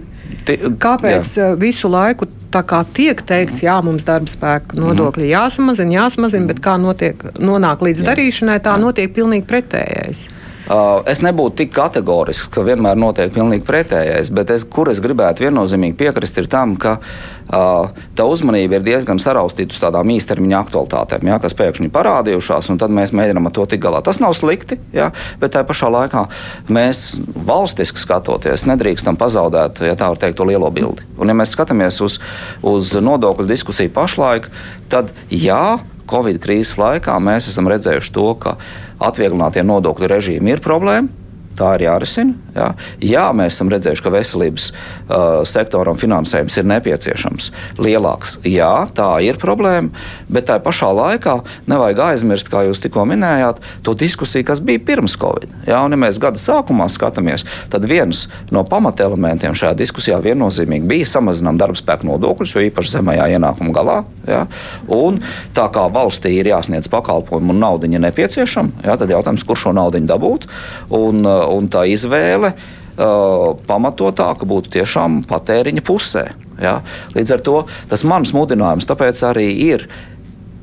Kāpēc 0.83 1.31
jā. 1.39 1.53
visu 1.59 1.91
laiku 1.91 2.29
tā 2.55 2.63
kā 2.67 2.83
tiek 2.97 3.21
teikts, 3.27 3.63
jā, 3.65 3.77
mums 3.85 4.07
darba 4.07 4.31
spēka 4.31 4.79
nodokļi 4.79 5.31
jāsamazina, 5.31 5.99
jāsamazina, 6.01 6.49
bet 6.51 6.63
kā 6.65 6.77
notiek, 6.83 7.23
nonāk 7.39 7.83
līdz 7.87 8.03
jā. 8.03 8.09
darīšanai, 8.11 8.59
tā 8.65 8.77
notiek 8.83 9.15
pilnīgi 9.15 9.47
pretējais. 9.49 10.27
Uh, 10.67 10.99
es 11.07 11.21
nebūtu 11.23 11.61
tik 11.61 11.71
kategorisks, 11.77 12.49
ka 12.51 12.65
vienmēr 12.67 12.99
notiek 12.99 13.31
pilnīgi 13.31 13.63
pretējais, 13.69 14.33
bet 14.35 14.51
es, 14.51 14.65
kur 14.67 14.91
es 14.91 14.99
gribētu 15.03 15.45
viennozīmīgi 15.45 15.95
piekrist, 16.01 16.41
ir 16.43 16.49
tam, 16.51 16.75
ka 16.81 16.97
uh, 16.99 17.93
tā 18.19 18.27
uzmanība 18.27 18.81
ir 18.81 18.87
diezgan 18.89 19.23
saraustīta 19.23 19.77
uz 19.77 19.79
tādām 19.85 20.11
īstermiņa 20.17 20.59
aktualitātēm, 20.65 21.31
ja, 21.31 21.39
kas 21.43 21.55
pēkšņi 21.55 21.93
parādījušās, 21.95 22.73
un 22.75 22.83
tad 22.83 22.91
mēs 22.99 23.15
mēģinām 23.15 23.47
ar 23.47 23.55
to 23.55 23.69
tikt 23.71 23.87
galā. 23.87 24.03
Tas 24.03 24.19
nav 24.19 24.35
slikti, 24.35 24.81
ja, 24.97 25.13
bet 25.39 25.55
tā 25.55 25.63
pašā 25.67 25.93
laikā 26.01 26.27
mēs 26.67 27.07
valstiski 27.47 28.03
skatoties 28.03 28.67
nedrīkstam 28.67 29.19
pazaudēt, 29.23 29.85
ja 29.87 29.95
tā 29.95 30.11
var 30.11 30.19
teikt, 30.19 30.41
to 30.41 30.51
lielo 30.51 30.73
bildi. 30.75 31.07
Un, 31.15 31.31
ja 31.31 31.39
mēs 31.39 31.55
skatāmies 31.55 32.03
uz, 32.03 32.19
uz 32.67 32.97
nodokļu 32.99 33.47
diskusiju 33.55 33.95
pašlaik, 33.95 34.51
tad 34.91 35.15
jā, 35.31 35.79
Covid 36.11 36.41
krīzes 36.43 36.77
laikā 36.81 37.17
mēs 37.23 37.51
esam 37.53 37.69
redzējuši 37.73 38.13
to, 38.15 38.27
ka 38.41 38.57
atvieglinātie 39.03 39.67
nodokļu 39.67 40.11
režīmi 40.15 40.55
ir 40.57 40.65
problēma. 40.65 41.26
Tā 41.57 41.73
ir 41.79 41.87
jārisina. 41.87 42.35
Jā. 42.57 42.71
jā, 43.05 43.25
mēs 43.37 43.53
esam 43.53 43.69
redzējuši, 43.69 44.03
ka 44.05 44.13
veselības 44.15 44.67
uh, 44.73 45.43
sektoram 45.49 45.99
finansējums 46.01 46.55
ir 46.57 46.69
nepieciešams 46.71 47.49
lielāks. 47.85 48.39
Jā, 48.49 48.87
tā 48.97 49.09
ir 49.25 49.37
problēma, 49.41 49.93
bet 50.33 50.49
tā 50.49 50.57
pašā 50.65 50.89
laikā 50.97 51.35
nevajag 51.69 52.01
aizmirst, 52.07 52.49
kā 52.53 52.63
jūs 52.65 52.81
tikko 52.81 53.05
minējāt, 53.09 53.61
to 53.85 53.93
diskusiju, 53.99 54.47
kas 54.49 54.63
bija 54.65 54.81
pirms 54.89 55.19
Covid. 55.21 55.53
Jā, 55.69 55.83
un, 55.85 55.93
ja 55.93 56.01
mēs 56.01 56.21
gada 56.23 56.41
sākumā 56.41 56.89
skatāmies, 56.93 57.45
tad 57.73 57.85
viens 57.89 58.25
no 58.53 58.65
pamatelementiem 58.69 59.57
šajā 59.57 59.75
diskusijā 59.77 60.21
viennozīmīgi 60.25 60.89
bija 60.89 61.09
samazinām 61.13 61.61
darba 61.61 61.77
spēku 61.77 62.09
nodokļus, 62.09 62.57
jo 62.57 62.65
īpaši 62.71 62.97
zemajā 62.97 63.29
ienākuma 63.37 63.77
galā. 63.77 63.99
Jā, 64.29 64.47
un 64.93 65.21
tā 65.57 65.69
kā 65.73 65.85
valstī 65.93 66.39
ir 66.41 66.51
jāsniedz 66.55 66.89
pakalpojumu 66.93 67.53
un 67.53 67.63
nauda 67.63 67.89
ir 67.89 68.03
nepieciešama, 68.03 68.87
jā, 68.89 68.97
tad 68.97 69.13
jautājums, 69.13 69.45
kur 69.47 69.61
šo 69.61 69.77
naudu 69.77 70.01
dabūt. 70.09 70.49
Un, 70.97 71.21
uh, 71.25 71.46
un 71.53 71.69
tā 71.73 71.85
izvēle 71.91 72.53
uh, 72.53 73.55
pamatotāka 73.69 74.49
būtu 74.49 74.73
tiešām 74.79 75.23
patēriņa 75.29 75.85
pusē. 75.87 76.27
Ja? 76.63 76.81
Līdz 77.17 77.37
ar 77.37 77.45
to 77.47 77.57
tas 77.91 78.05
mans 78.09 78.35
mudinājums 78.37 78.89
tāpēc 78.89 79.23
arī 79.29 79.49
ir 79.69 79.87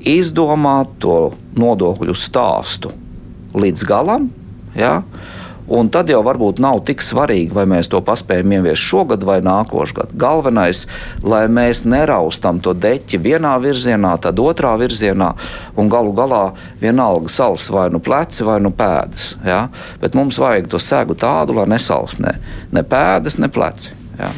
izdomāt 0.04 0.98
to 1.04 1.34
nodokļu 1.56 2.16
stāstu 2.18 2.92
līdz 3.56 3.88
galam. 3.88 4.28
Ja? 4.76 5.02
Un 5.74 5.90
tad 5.90 6.12
jau 6.12 6.20
varbūt 6.26 6.60
nav 6.62 6.84
tik 6.86 7.02
svarīgi, 7.02 7.54
vai 7.56 7.64
mēs 7.70 7.90
to 7.90 8.02
paspējam 8.06 8.52
ieviest 8.60 8.84
šogad 8.84 9.24
vai 9.26 9.40
nākošais 9.46 9.96
gads. 9.98 10.18
Galvenais, 10.22 10.84
lai 11.26 11.48
mēs 11.50 11.82
neraustam 11.90 12.60
to 12.62 12.76
deķi 12.78 13.18
vienā 13.24 13.56
virzienā, 13.64 14.14
tad 14.22 14.42
otrā 14.44 14.76
virzienā, 14.78 15.32
un 15.80 15.90
galu 15.90 16.14
galā 16.14 16.44
vienalga 16.82 17.32
sals 17.34 17.72
vai 17.74 17.88
nu 17.94 18.04
pleci 18.04 18.46
vai 18.46 18.60
nu 18.62 18.74
pēdas. 18.76 19.34
Ja? 19.48 19.66
Bet 20.02 20.18
mums 20.20 20.38
vajag 20.42 20.70
to 20.70 20.82
segu 20.82 21.18
tādu, 21.18 21.58
lai 21.58 21.66
nesals 21.74 22.20
ne, 22.22 22.38
ne 22.72 22.86
pēdas, 22.86 23.40
ne 23.42 23.50
pleci. 23.50 23.96
Ja? 24.20 24.30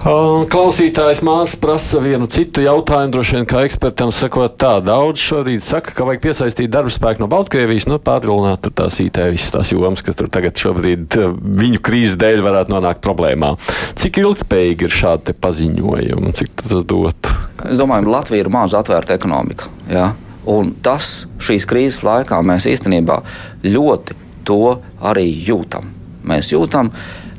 Klausītājs 0.00 1.20
Mārcis 1.20 1.58
prasa 1.60 1.98
vienu 2.00 2.24
citu 2.32 2.62
jautājumu. 2.64 3.12
Droši 3.12 3.34
vien, 3.36 3.46
kā 3.50 3.66
ekspertam 3.66 4.08
sakot, 4.16 4.54
tā 4.56 4.78
daudz 4.80 5.20
šorīt 5.20 5.60
saka, 5.66 5.92
ka 5.92 6.06
vajag 6.08 6.22
piesaistīt 6.24 6.70
darba 6.72 6.92
spēku 6.94 7.20
no 7.20 7.28
Baltkrievijas, 7.28 7.84
nu, 7.90 7.98
pārvilināt 8.00 8.64
tās 8.78 8.96
IT, 9.04 9.20
visas 9.34 9.52
tās 9.52 9.74
jomas, 9.74 10.00
kas 10.06 10.16
tur 10.16 10.30
tagad 10.32 10.56
šobrīd 10.56 11.18
viņu 11.60 11.82
krīzes 11.84 12.16
dēļ 12.22 12.40
varētu 12.46 12.72
nonākt 12.72 13.04
problēmā. 13.04 13.52
Cik 14.00 14.22
ilgspējīgi 14.24 14.88
ir 14.88 14.96
šādi 15.02 15.36
paziņojumi? 15.36 16.34
Cik 16.40 16.56
tas 16.62 16.74
dot? 16.88 17.32
Es 17.68 17.76
domāju, 17.76 18.08
Latvija 18.08 18.46
ir 18.46 18.52
maza 18.56 18.80
atvērta 18.80 19.20
ekonomika. 19.20 19.68
Ja? 19.92 20.14
Un 20.48 20.72
tas 20.80 21.26
šīs 21.44 21.68
krīzes 21.68 22.00
laikā 22.08 22.40
mēs 22.40 22.64
īstenībā 22.72 23.20
ļoti 23.68 24.16
to 24.48 24.78
arī 25.12 25.28
jūtam. 25.44 25.92
Mēs 26.24 26.54
jūtam 26.56 26.88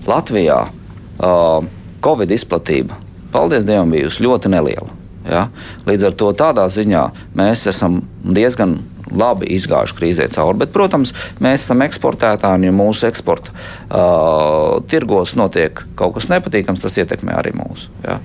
Latvijā. 0.05 0.67
Uh, 1.21 1.65
Covid 2.01 2.31
izplatība, 2.33 2.97
paldies 3.33 3.65
Dievam, 3.67 3.91
bijusi 3.93 4.25
ļoti 4.25 4.51
neliela. 4.51 4.89
Ja? 5.27 5.47
Līdz 5.85 6.09
ar 6.09 6.15
to 6.17 6.31
tādā 6.37 6.65
ziņā 6.71 7.03
mēs 7.37 7.67
esam 7.69 8.01
diezgan 8.23 8.79
labi 9.11 9.49
izgājuši 9.57 9.97
krīzē 9.97 10.27
cauri. 10.31 10.61
Bet, 10.63 10.71
protams, 10.73 11.11
mēs 11.43 11.65
esam 11.65 11.83
eksportētāji, 11.85 12.61
un 12.61 12.67
ja 12.69 12.75
mūsu 12.75 13.07
eksporta 13.09 13.53
uh, 13.53 14.79
tirgos 14.91 15.35
notiek 15.39 15.83
kaut 15.99 16.15
kas 16.17 16.29
nepatīkams, 16.31 16.83
tas 16.83 16.97
ietekmē 17.01 17.35
arī 17.37 17.53
mūsu. 17.57 17.91
Ja? 18.05 18.19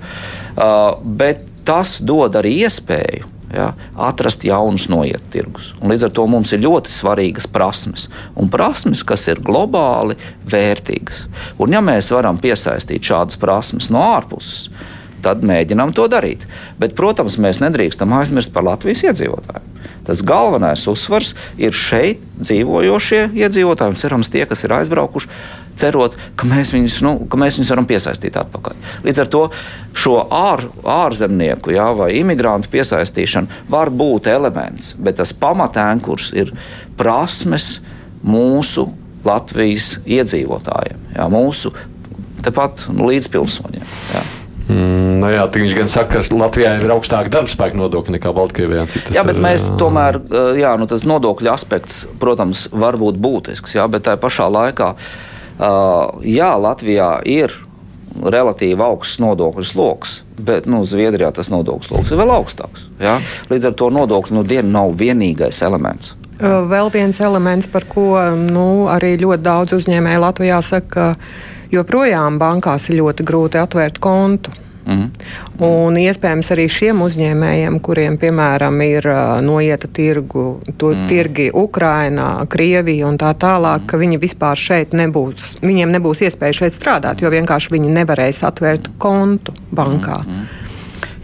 Uh, 0.55 0.93
bet 1.03 1.43
tas 1.67 1.97
dod 1.99 2.37
arī 2.39 2.61
iespēju 2.63 3.36
ja, 3.53 3.71
atrast 3.95 4.43
jaunus 4.47 4.87
noiet 4.91 5.23
tirgus. 5.33 5.71
Un 5.81 5.91
līdz 5.93 6.07
ar 6.07 6.13
to 6.17 6.27
mums 6.29 6.53
ir 6.55 6.63
ļoti 6.65 6.91
svarīgas 6.91 7.47
prasmes, 7.51 8.07
un 8.35 8.51
prasmes, 8.53 9.03
kas 9.07 9.27
ir 9.31 9.41
globāli 9.43 10.17
vērtīgas. 10.49 11.25
Un 11.61 11.75
ja 11.75 11.83
mēs 11.83 12.11
varam 12.15 12.39
piesaistīt 12.41 13.07
šādas 13.07 13.39
prasmes 13.39 13.91
no 13.93 14.03
ārpuses, 14.03 14.67
tad 15.25 15.43
mēģinām 15.47 15.93
to 15.97 16.05
darīt. 16.11 16.45
Bet, 16.79 16.95
protams, 16.97 17.39
mēs 17.41 17.61
nedrīkstam 17.63 18.13
aizmirst 18.19 18.53
par 18.53 18.67
Latvijas 18.67 19.03
iedzīvotājiem. 19.07 19.73
Tas 20.07 20.21
galvenais 20.23 20.85
uzsvars 20.87 21.33
ir 21.59 21.75
šeit 21.75 22.21
dzīvojošie 22.39 23.25
iedzīvotāji, 23.35 23.95
un 23.95 23.99
cerams, 23.99 24.29
tie, 24.31 24.45
kas 24.47 24.63
ir 24.63 24.75
aizbraukuši, 24.77 25.31
cerot, 25.79 26.17
ka 26.39 26.47
mēs 26.49 26.73
viņus, 26.75 26.99
nu, 27.05 27.13
ka 27.29 27.39
mēs 27.39 27.59
viņus 27.59 27.73
varam 27.73 27.89
piesaistīt 27.89 28.39
atpakaļ. 28.39 28.77
Līdz 29.07 29.23
ar 29.23 29.31
to 29.33 29.43
šo 29.97 30.19
ār, 30.33 30.67
ārzemnieku 30.97 31.75
jā, 31.75 31.89
vai 31.97 32.13
imigrantu 32.19 32.71
piesaistīšana 32.73 33.67
var 33.71 33.91
būt 33.93 34.29
elements, 34.31 34.93
bet 34.97 35.19
tas 35.21 35.35
pamatēnkurs 35.37 36.33
ir 36.37 36.53
prasmes 36.99 37.77
mūsu 38.25 38.89
Latvijas 39.27 39.97
iedzīvotājiem, 40.07 41.07
jā, 41.17 41.29
mūsu 41.31 41.73
tepat 42.45 42.87
nu, 42.93 43.09
līdzpilsoņiem. 43.09 43.95
Jā. 44.13 44.25
Mm, 44.67 45.21
nu 45.21 45.29
jā, 45.31 45.45
viņš 45.51 45.73
gan 45.77 45.89
saka, 45.91 46.19
ka 46.19 46.35
Latvijā 46.35 46.73
ir 46.81 46.91
augstāka 46.91 47.31
darba 47.31 47.51
spēka 47.51 47.79
nodokļa 47.79 48.17
nekā 48.17 48.33
Baltkrievijā. 48.35 48.83
Jā, 49.15 49.23
bet 49.27 49.37
ir, 49.37 49.43
mēs 49.45 49.69
tomēr, 49.79 50.19
jā, 50.59 50.73
nu, 50.79 50.89
tas 50.91 51.05
nodokļu 51.07 51.51
aspekts, 51.53 52.03
protams, 52.19 52.65
var 52.75 52.99
būt 52.99 53.19
būtisks, 53.23 53.77
jā, 53.79 53.87
bet 53.91 54.03
tajā 54.07 54.19
pašā 54.19 54.49
laikā, 54.51 54.91
jā, 55.57 56.51
Latvijā 56.61 57.09
ir 57.25 57.53
relatīvi 58.17 58.81
augsts 58.81 59.19
nodokļu 59.21 59.65
sloks, 59.65 60.21
bet 60.41 60.65
nu, 60.69 60.83
Zviedrijā 60.87 61.29
tas 61.35 61.51
nodokļu 61.53 61.89
sloks 61.89 62.13
ir 62.13 62.21
vēl 62.21 62.33
augstāks. 62.33 62.87
Jā? 63.01 63.17
Līdz 63.51 63.69
ar 63.71 63.75
to 63.77 63.89
nodokļu 63.93 64.39
nu, 64.39 64.45
diena 64.47 64.69
nav 64.79 64.95
vienīgais 64.97 65.61
elements. 65.65 66.15
Vēl 66.37 66.91
viens 66.93 67.17
elements, 67.25 67.65
par 67.69 67.87
ko 67.89 68.13
nu, 68.37 68.85
arī 68.93 69.15
ļoti 69.17 69.45
daudz 69.45 69.73
uzņēmēju 69.79 70.21
Latvijā 70.21 70.59
saka, 70.65 70.87
ka 70.93 71.73
joprojām 71.73 72.37
bankās 72.41 72.89
ir 72.91 73.01
ļoti 73.01 73.25
grūti 73.27 73.61
atvērt 73.61 73.97
kontu. 74.03 74.53
Mm. 74.87 75.07
Un 75.67 75.97
iespējams 75.99 76.47
arī 76.55 76.67
šiem 76.71 77.01
uzņēmējiem, 77.03 77.79
kuriem, 77.83 78.15
piemēram, 78.21 78.77
ir 78.85 79.07
noieta 79.43 79.89
tirgu, 79.91 80.45
to 80.79 80.93
mm. 80.93 81.09
tirgi 81.11 81.47
Ukrainā, 81.51 82.29
Krievija 82.51 83.09
un 83.09 83.19
tā 83.19 83.33
tālāk, 83.39 83.83
ka 83.91 83.99
viņi 83.99 84.21
vispār 84.21 84.59
šeit 84.59 84.95
nebūs, 84.95 85.57
viņiem 85.65 85.91
nebūs 85.97 86.23
iespēja 86.29 86.61
šeit 86.61 86.77
strādāt, 86.77 87.23
jo 87.23 87.31
vienkārši 87.33 87.73
viņi 87.75 87.91
nevarēs 87.99 88.39
atvērt 88.47 88.87
kontu 89.01 89.55
bankā. 89.75 90.21
Mm. 90.23 90.47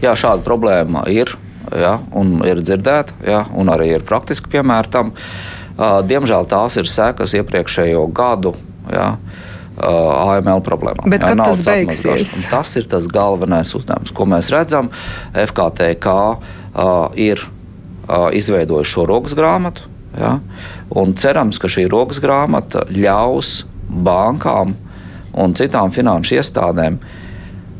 Jā, 0.04 0.12
šāda 0.18 0.44
problēma 0.44 1.06
ir, 1.08 1.32
ja, 1.72 1.96
un 2.12 2.36
ir 2.44 2.60
dzirdēta, 2.60 3.16
ja, 3.24 3.46
un 3.56 3.72
arī 3.72 3.94
ir 3.94 4.04
praktiski 4.04 4.52
piemēri 4.52 4.92
tam. 4.92 5.14
Uh, 5.74 6.04
diemžēl 6.06 6.44
tās 6.46 6.76
ir 6.78 6.86
sekas 6.86 7.32
iepriekšējo 7.34 8.04
gadu. 8.14 8.52
Ja, 8.92 9.14
uh, 9.16 9.43
uh, 9.76 10.36
AML 10.36 10.62
problēmām. 10.64 11.08
Bet 11.10 11.24
jā, 11.24 11.32
kad 11.32 11.42
tas 11.44 11.62
beigsies? 11.66 12.36
Tas 12.50 12.74
ir 12.78 12.86
tas 12.90 13.08
galvenais 13.10 13.74
uzdevums, 13.76 14.14
ko 14.14 14.28
mēs 14.30 14.50
redzam. 14.54 14.90
FKTK 15.32 16.14
uh, 16.14 17.10
ir 17.18 17.42
uh, 17.42 18.30
izveidojis 18.36 18.92
šo 18.94 19.08
rokas 19.10 19.36
grāmatu. 19.38 19.88
Ja? 20.18 20.38
Un 20.94 21.16
cerams, 21.18 21.58
ka 21.58 21.70
šī 21.70 21.88
rokas 21.90 22.22
grāmata 22.22 22.86
ļaus 22.92 23.64
bankām 23.88 24.76
un 25.34 25.54
citām 25.58 25.90
finanšu 25.94 26.38
iestādēm 26.38 27.00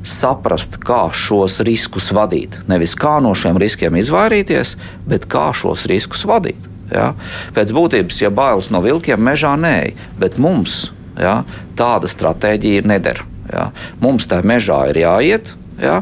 saprast, 0.05 0.77
kā 0.85 1.07
šos 1.15 1.61
riskus 1.65 2.11
vadīt. 2.13 2.59
Nevis 2.69 2.97
kā 2.99 3.17
no 3.25 3.33
šiem 3.39 3.57
riskiem 3.61 3.97
izvairīties, 3.97 4.75
bet 5.09 5.29
kā 5.31 5.49
šos 5.57 5.87
riskus 5.89 6.27
vadīt. 6.29 6.69
Ja? 6.93 7.13
Pēc 7.57 7.73
būtības, 7.73 8.21
ja 8.21 8.31
bailes 8.35 8.69
no 8.75 8.83
vilkiem 8.85 9.23
mežā 9.25 9.55
nē, 9.57 9.95
bet 10.21 10.37
mums 10.43 10.91
Ja? 11.20 11.42
Tāda 11.79 12.11
stratēģija 12.11 12.87
neder. 12.88 13.22
Ja? 13.53 13.68
Mums 14.03 14.29
tā 14.31 14.40
mežā 14.46 14.85
ir 14.92 15.03
jāiet. 15.05 15.55
Ja? 15.83 16.00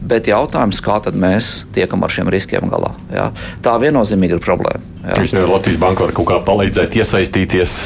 Bet 0.00 0.30
jautājums, 0.30 0.80
kā 0.80 0.96
mēs 1.12 1.50
tiekam 1.76 2.04
ar 2.04 2.12
šiem 2.12 2.30
riskiem 2.32 2.70
galā? 2.72 2.94
Ja? 3.12 3.30
Tā 3.64 3.76
viennozīmīgi 3.82 4.38
ir 4.38 4.44
problēma. 4.44 4.80
Ja? 5.04 5.20
Jūs 5.20 5.36
nevarat 5.36 5.60
Latvijas 5.60 5.82
banka 5.82 6.06
var 6.06 6.16
kaut 6.16 6.30
kā 6.30 6.40
palīdzēt, 6.46 6.96
iesaistīties 7.00 7.76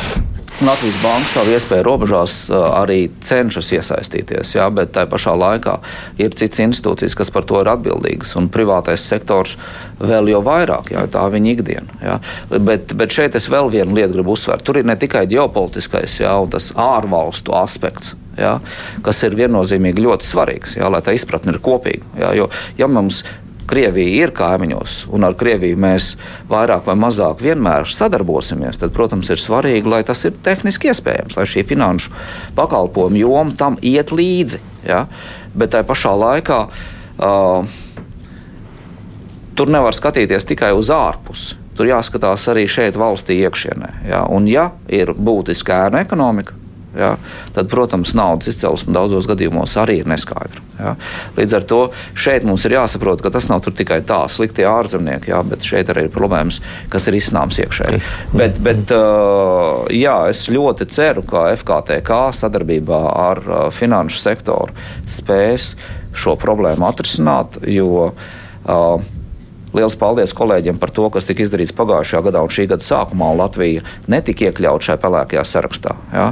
Latvijas 0.62 1.00
Banka 1.02 1.26
savu 1.32 1.50
iespēju 1.50 1.82
robežās 1.82 2.34
arī 2.54 3.08
cenšas 3.26 3.72
iesaistīties, 3.74 4.52
jā, 4.54 4.68
bet 4.70 4.92
tajā 4.94 5.08
pašā 5.10 5.34
laikā 5.34 5.74
ir 6.22 6.36
citas 6.38 6.62
institūcijas, 6.62 7.16
kas 7.18 7.32
par 7.34 7.46
to 7.48 7.58
ir 7.58 7.70
atbildīgas, 7.72 8.36
un 8.38 8.46
privātais 8.54 9.02
sektors 9.02 9.56
vēl 9.98 10.30
jau 10.30 10.44
vairāk, 10.46 10.92
jā, 10.94 11.02
tā 11.10 11.26
ir 11.26 11.34
viņa 11.34 11.52
ikdiena. 11.56 11.98
Jā. 12.06 12.18
Bet, 12.54 12.94
bet 12.94 13.18
šeit 13.18 13.34
es 13.34 13.50
vēl 13.50 13.72
vienu 13.74 13.98
lietu 13.98 14.14
gribu 14.14 14.36
uzsvērt. 14.38 14.62
Tur 14.62 14.78
ir 14.78 14.86
ne 14.86 14.94
tikai 15.00 15.26
ģeopolitiskais, 15.34 16.20
jā, 16.22 16.36
un 16.38 16.54
tas 16.54 16.70
ārvalstu 16.78 17.56
aspekts. 17.58 18.14
Ja, 18.34 18.56
kas 19.06 19.20
ir 19.22 19.36
viennozīmīgi 19.38 20.02
ļoti 20.02 20.26
svarīgs, 20.26 20.72
ja, 20.80 20.88
lai 20.90 20.98
tā 21.06 21.12
izpratne 21.14 21.52
ir 21.54 21.60
kopīga. 21.62 22.08
Ja, 22.18 22.32
jo, 22.34 22.48
ja 22.78 22.88
mums 22.90 23.20
Krievija 23.68 24.26
ir 24.26 24.32
kaimiņos, 24.36 24.96
un 25.14 25.24
ar 25.26 25.36
Krieviju 25.38 25.78
mēs 25.80 26.14
vairāk 26.50 26.84
vai 26.88 26.96
mazāk 27.00 27.40
vienmēr 27.44 27.88
sadarbosimies, 27.88 28.78
tad, 28.80 28.92
protams, 28.96 29.30
ir 29.32 29.40
svarīgi, 29.40 29.88
lai 29.90 30.02
tas 30.06 30.24
ir 30.28 30.36
tehniski 30.44 30.90
iespējams, 30.92 31.38
lai 31.38 31.46
šī 31.48 31.64
finanšu 31.68 32.12
pakalpojumu 32.58 33.22
joma 33.22 33.56
tam 33.58 33.78
iet 33.82 34.12
līdzi. 34.14 34.60
Ja? 34.88 35.06
Bet 35.54 35.74
tajā 35.74 35.86
pašā 35.88 36.14
laikā 36.18 36.58
uh, 36.68 37.76
tur 39.56 39.72
nevar 39.72 39.96
skatīties 39.96 40.48
tikai 40.50 40.74
uz 40.76 40.92
ārpusi. 40.94 41.60
Tur 41.74 41.88
jāskatās 41.90 42.44
arī 42.52 42.68
šeit, 42.70 42.98
valstī 42.98 43.40
iekšienē. 43.42 43.94
Ja? 44.10 44.24
Un, 44.30 44.46
ja 44.50 44.70
ir 44.86 45.10
būtiska 45.16 45.86
ēna 45.88 46.04
ekonomika, 46.04 46.54
Ja? 46.98 47.14
Tad, 47.54 47.68
protams, 47.70 48.14
naudas 48.16 48.50
izcelsme 48.52 48.94
daudzos 48.94 49.28
gadījumos 49.30 49.76
arī 49.80 50.00
ir 50.02 50.10
neskaidra. 50.10 50.62
Ja? 50.78 50.94
Līdz 51.38 51.56
ar 51.58 51.66
to 51.70 51.80
šeit 52.18 52.46
mums 52.46 52.66
ir 52.66 52.76
jāsaprot, 52.76 53.22
ka 53.24 53.32
tas 53.34 53.48
nav 53.50 53.64
tikai 53.66 54.00
tā 54.06 54.20
sliktie 54.30 54.66
ārzemnieki, 54.68 55.32
ja? 55.32 55.42
bet 55.46 55.66
šeit 55.66 55.90
arī 55.92 56.06
ir 56.08 56.14
problēmas, 56.14 56.60
kas 56.92 57.08
ir 57.10 57.18
izsnāms 57.18 57.60
iekšēji. 57.64 58.02
Bet, 58.36 58.60
bet 58.64 58.94
uh, 58.94 59.84
jā, 59.94 60.16
es 60.32 60.46
ļoti 60.52 60.88
ceru, 60.94 61.24
ka 61.28 61.48
FKTK 61.54 62.20
sadarbībā 62.40 63.02
ar 63.28 63.42
uh, 63.44 63.66
finanšu 63.74 64.22
sektoru 64.22 64.74
spēs 65.10 65.72
šo 66.14 66.36
problēmu 66.40 66.86
atrisināt, 66.86 67.58
jo 67.66 68.10
uh, 68.10 69.13
Liels 69.74 69.96
paldies 69.98 70.34
kolēģiem 70.36 70.78
par 70.78 70.92
to, 70.94 71.08
kas 71.10 71.26
tika 71.26 71.42
izdarīts 71.44 71.74
pagājušajā 71.74 72.22
gadā 72.28 72.44
un 72.44 72.52
šī 72.52 72.68
gada 72.70 72.84
sākumā. 72.86 73.32
Un 73.34 73.42
Latvija 73.42 73.82
netika 74.10 74.48
iekļauta 74.48 74.90
šajā 74.90 75.02
pelēkajā 75.02 75.44
sarakstā. 75.50 75.96
Ja? 76.14 76.28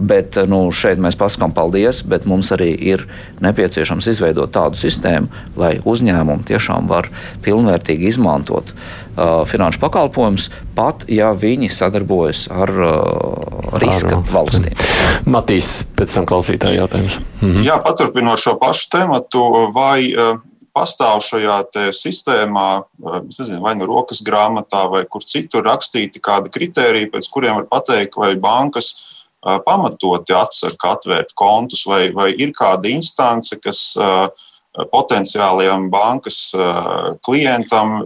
Bet 0.00 0.38
nu, 0.48 0.62
šeit 0.72 0.98
mēs 1.02 1.18
pasakām 1.20 1.52
paldies, 1.52 2.00
bet 2.08 2.24
mums 2.28 2.48
arī 2.56 2.70
ir 2.72 3.04
nepieciešams 3.44 4.08
izveidot 4.14 4.50
tādu 4.54 4.80
sistēmu, 4.80 5.28
lai 5.60 5.74
uzņēmumi 5.84 6.48
tiešām 6.48 6.88
var 6.88 7.10
pilnvērtīgi 7.44 8.08
izmantot 8.08 8.72
uh, 8.72 9.42
finanšu 9.46 9.82
pakalpojumus, 9.82 10.48
pat 10.74 11.04
ja 11.12 11.34
viņi 11.36 11.68
sadarbojas 11.74 12.46
ar, 12.48 12.72
uh, 12.72 13.74
riska 13.82 14.16
Ārā. 14.16 14.24
valstīm. 14.32 14.86
Matīs, 15.28 15.82
pēc 15.98 16.16
tam 16.16 16.28
klausītāja 16.30 16.80
jautājums. 16.80 17.20
Mhm. 17.42 17.66
Jā, 17.68 17.76
paturpinot 17.84 18.40
šo 18.40 18.56
pašu 18.62 18.88
tematu, 18.96 19.44
vai 19.76 20.08
pastāv 20.80 21.20
šajā 21.24 21.60
sistēmā, 21.96 22.68
nezinu, 23.28 23.60
vai 23.64 23.76
nu 23.76 23.88
rokas 23.90 24.24
grāmatā, 24.24 24.86
vai 24.92 25.04
kur 25.10 25.24
citur 25.26 25.66
rakstīti 25.68 26.22
kādi 26.24 26.52
kriteriji, 26.52 27.12
pēc 27.12 27.30
kuriem 27.32 27.60
var 27.60 27.70
pateikt, 27.70 28.16
vai 28.20 28.34
bankas 28.40 28.94
pamatoti 29.40 30.36
atsaka 30.36 30.96
atvērt 30.96 31.34
kontus, 31.36 31.86
vai, 31.88 32.10
vai 32.12 32.30
ir 32.32 32.52
kāda 32.56 32.90
instance, 32.92 33.56
kas 33.64 33.96
potenciālajam 34.70 35.88
bankas 35.90 36.52
klientam 37.26 37.96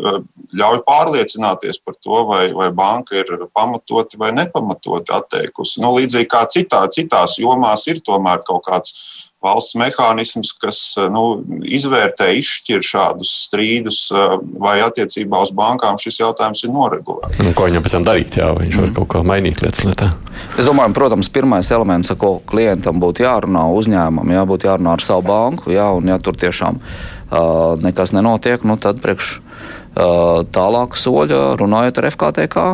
ļauj 0.57 0.81
pārliecināties 0.87 1.81
par 1.85 1.99
to, 1.99 2.23
vai, 2.31 2.45
vai 2.57 2.71
banka 2.73 3.19
ir 3.19 3.49
pamatoti 3.53 4.21
vai 4.21 4.31
nepamatoti 4.33 5.13
atteikusi. 5.13 5.83
Nu, 5.85 5.93
līdzīgi 5.99 6.31
kā 6.31 6.47
citā, 6.49 6.87
citās 6.95 7.37
jomās 7.43 7.85
ir 7.91 8.01
tomēr 8.07 8.41
kaut 8.49 8.65
kāds 8.71 8.97
valsts 9.45 9.77
mehānisms, 9.79 10.53
kas 10.61 10.81
eh, 11.01 11.09
nu, 11.13 11.43
izvērtē, 11.65 12.31
izšķir 12.41 12.85
šādus 12.85 13.33
strīdus, 13.47 14.01
eh, 14.15 14.37
vai 14.63 14.77
attiecībā 14.85 15.43
uz 15.45 15.53
bankām 15.57 15.99
šis 16.01 16.21
jautājums 16.23 16.65
ir 16.65 16.73
noregulēts. 16.75 17.41
Nu, 17.45 17.53
ko 17.57 17.69
viņam 17.69 17.85
pēc 17.85 17.97
tam 17.99 18.07
darīt? 18.09 18.39
Jā, 18.41 18.51
viņš 18.59 18.81
var 18.81 18.89
mm. 18.89 18.95
kaut 19.01 19.11
ko 19.15 19.25
mainīt 19.27 19.63
lietas 19.65 19.85
lietā. 19.87 20.13
Es 20.59 20.69
domāju, 20.69 20.95
protams, 20.97 21.31
pirmais 21.35 21.71
elements, 21.75 22.13
ar 22.13 22.21
ko 22.21 22.37
klientam 22.49 23.03
būtu 23.03 23.27
jārunā, 23.27 23.67
uzņēmumam, 23.81 24.33
jā, 24.35 24.47
būtu 24.49 24.71
jārunā 24.71 24.97
ar 24.97 25.05
savu 25.05 25.27
banku, 25.29 25.75
jā, 25.75 25.87
un 25.95 26.11
ja 26.11 26.19
tur 26.23 26.39
tiešām 26.41 26.81
uh, 26.81 27.77
nekas 27.83 28.15
nenotiek, 28.17 28.65
nu, 28.67 28.79
tad 28.81 29.03
priekš 29.05 29.37
uh, 29.39 30.43
tālāka 30.55 30.99
soļa 30.99 31.45
runājot 31.61 32.01
ar 32.01 32.11
FKTK. 32.15 32.67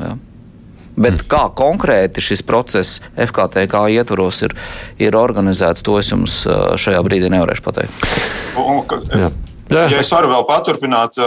Jā. 0.00 0.16
Bet 1.00 1.16
mm. 1.16 1.26
kā 1.32 1.44
konkrēti 1.56 2.22
šis 2.24 2.44
process 2.46 3.00
FKTK 3.16 3.86
ietvaros 3.96 4.42
ir, 4.46 4.56
ir 5.00 5.16
organizēts, 5.16 5.84
to 5.86 5.96
es 6.00 6.12
jums 6.12 6.42
šajā 6.46 7.00
brīdī 7.06 7.32
nevarēšu 7.32 7.64
pateikt. 7.64 8.10
Un, 8.60 8.84
ka, 8.88 9.00
Jā. 9.10 9.30
Jā. 9.70 9.86
Ja 9.86 10.00
es 10.02 10.10
varu 10.10 10.32
vēl 10.32 10.42
paturpināt, 10.48 11.18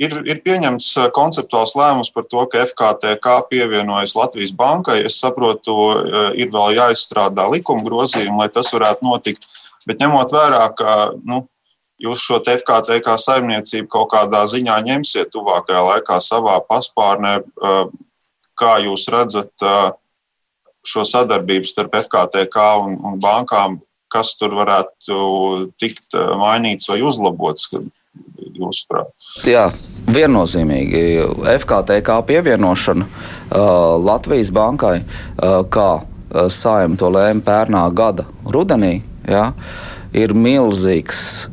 ir, 0.00 0.14
ir 0.24 0.38
pieņemts 0.44 0.92
konceptuāls 1.16 1.74
lēmums 1.76 2.12
par 2.14 2.24
to, 2.30 2.46
ka 2.52 2.64
FKTK 2.64 3.34
pievienojas 3.50 4.16
Latvijas 4.16 4.54
bankai. 4.56 5.02
Es 5.08 5.18
saprotu, 5.20 5.76
ir 6.38 6.48
vēl 6.54 6.78
jāizstrādā 6.78 7.44
likuma 7.52 7.84
grozījumi, 7.84 8.40
lai 8.40 8.48
tas 8.52 8.72
varētu 8.72 9.04
notikt. 9.04 9.44
Bet 9.86 10.00
ņemot 10.02 10.32
vērā, 10.32 10.64
ka 10.78 10.96
nu, 11.28 11.44
jūs 12.02 12.24
šo 12.24 12.40
FKTK 12.40 13.18
saimniecību 13.20 13.90
kaut 13.92 14.10
kādā 14.14 14.42
ziņā 14.50 14.80
ņemsiet 14.88 15.30
tuvākajā 15.36 15.84
laikā 15.90 16.18
savā 16.24 16.56
paspārnē, 16.64 17.38
kā 18.58 18.76
jūs 18.84 19.06
redzat 19.12 19.66
šo 20.86 21.04
sadarbību 21.06 21.68
starp 21.68 21.96
FKTK 22.04 22.64
un, 22.84 22.96
un 23.04 23.20
bankām, 23.22 23.80
kas 24.12 24.34
tur 24.38 24.54
varētu 24.56 25.72
tikt 25.80 26.16
mainīts 26.40 26.88
vai 26.90 27.00
uzlabots? 27.04 27.70
Jūsuprāt? 28.56 29.10
Jā, 29.44 29.66
viennozīmīgi. 30.08 31.00
FKTK 31.60 32.14
pievienošana 32.30 33.04
uh, 33.04 33.58
Latvijas 34.00 34.48
bankai, 34.56 35.02
uh, 35.02 35.58
kā 35.68 35.90
saima 36.52 36.96
to 36.98 37.10
lēma 37.12 37.44
pērnā 37.44 37.82
gada 37.96 38.24
rudenī, 38.48 39.00
jā, 39.28 39.50
ir 40.16 40.34
milzīgs 40.36 41.50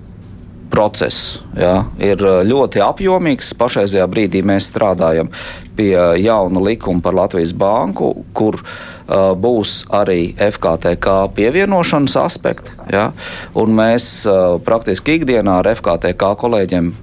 process. 0.73 1.43
Jā, 1.57 1.83
ir 2.01 2.23
ļoti 2.49 2.81
apjomīgs. 2.83 3.53
Pašreizajā 3.59 4.07
brīdī 4.09 4.41
mēs 4.45 4.71
strādājam 4.73 5.29
pie 5.77 5.93
jauna 6.21 6.61
likuma 6.61 7.01
par 7.01 7.15
Latvijas 7.17 7.53
banku, 7.57 8.11
kur 8.33 8.59
uh, 8.59 9.33
būs 9.37 9.83
arī 9.93 10.33
FKTK 10.37 11.15
pievienošanas 11.37 12.17
aspekti. 12.21 12.75
Ja? 12.93 13.11
Un 13.57 13.73
mēs 13.77 14.27
uh, 14.29 14.59
praktiski 14.65 15.19
ikdienā 15.19 15.61
ar 15.61 15.71
FKTK 15.73 16.35
kolēģiem 16.43 16.93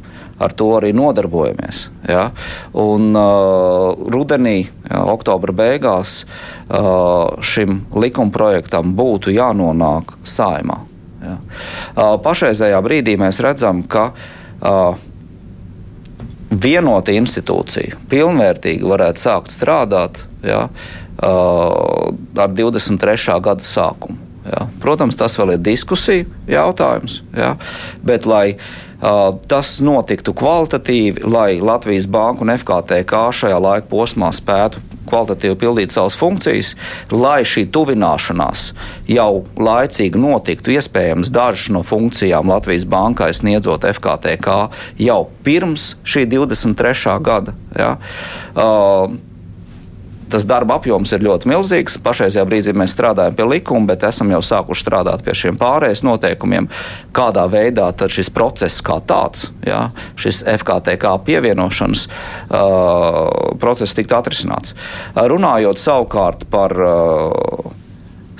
ar 0.40 0.54
to 0.56 0.70
arī 0.78 0.92
nodarbojamies. 0.96 1.88
Ja? 2.08 2.30
Un 2.80 3.10
uh, 3.16 3.92
rudenī, 4.12 4.62
ja, 4.88 5.02
oktobra 5.12 5.54
beigās, 5.56 6.22
uh, 6.24 7.36
šim 7.44 7.84
likumprojektam 7.92 8.94
būtu 8.96 9.34
jānonāk 9.36 10.16
saimā. 10.24 10.80
Uh, 11.20 12.16
pašreizējā 12.24 12.80
brīdī 12.84 13.16
mēs 13.20 13.40
redzam, 13.44 13.82
ka 13.84 14.10
vienota 16.50 17.14
institūcija 17.14 18.00
pilnvērtīgi 18.10 18.84
varētu 18.84 19.22
sākt 19.22 19.52
strādāt 19.54 20.24
ja, 20.44 20.66
ar 21.20 22.52
23. 22.56 23.38
gada 23.40 23.64
sākumu. 23.64 24.18
Ja. 24.50 24.66
Protams, 24.82 25.18
tas 25.20 25.36
vēl 25.38 25.54
ir 25.54 25.62
diskusija 25.62 26.24
jautājums, 26.48 27.20
ja, 27.36 27.54
bet 28.02 28.26
lai 28.26 28.56
tas 29.00 29.78
notiktu 29.80 30.34
kvalitatīvi, 30.36 31.24
lai 31.24 31.60
Latvijas 31.60 32.08
Banka 32.10 32.44
un 32.44 32.52
FKTK 32.52 33.22
šajā 33.32 33.60
laika 33.62 33.88
posmā 33.88 34.28
spētu 34.36 34.82
kvalitatīvi 35.10 35.56
pildīt 35.58 35.94
savas 35.94 36.16
funkcijas, 36.20 36.74
lai 37.10 37.40
šī 37.48 37.66
tuvināšanās 37.74 38.66
jau 39.10 39.42
laicīgi 39.58 40.20
notiktu. 40.20 40.74
Iespējams, 40.76 41.32
dažas 41.34 41.70
no 41.74 41.82
funkcijām 41.86 42.52
Latvijas 42.52 42.86
bankai 42.90 43.32
sniedzot 43.36 43.88
FKTK 43.88 44.60
jau 45.00 45.22
pirms 45.46 45.94
šī 46.04 46.26
23. 46.30 47.16
gada. 47.24 47.56
Ja? 47.76 47.96
Uh, 48.54 49.16
tas 50.30 50.46
darba 50.48 50.78
apjoms 50.78 51.12
ir 51.14 51.24
ļoti 51.24 51.50
milzīgs. 51.50 51.98
Pašreizajā 52.04 52.44
brīdī 52.48 52.74
mēs 52.76 52.94
strādājam 52.94 53.36
pie 53.38 53.46
likuma, 53.48 53.90
bet 53.92 54.06
esam 54.08 54.30
jau 54.32 54.40
sākuši 54.44 54.84
strādāt 54.84 55.24
pie 55.26 55.34
šiem 55.36 55.58
pārējais 55.60 56.04
noteikumiem, 56.06 56.68
kādā 57.16 57.46
veidā 57.50 57.90
šis 58.10 58.30
process 58.34 58.80
kā 58.84 59.00
tāds, 59.06 59.50
jā, 59.66 59.88
šis 60.20 60.42
FKTK 60.48 61.16
pievienošanas 61.26 62.06
uh, 62.06 63.56
process 63.60 63.96
tiktu 63.98 64.16
atrisināts. 64.18 64.76
Runājot 65.14 65.80
savukārt 65.80 66.46
par 66.52 66.74
uh, 66.78 67.74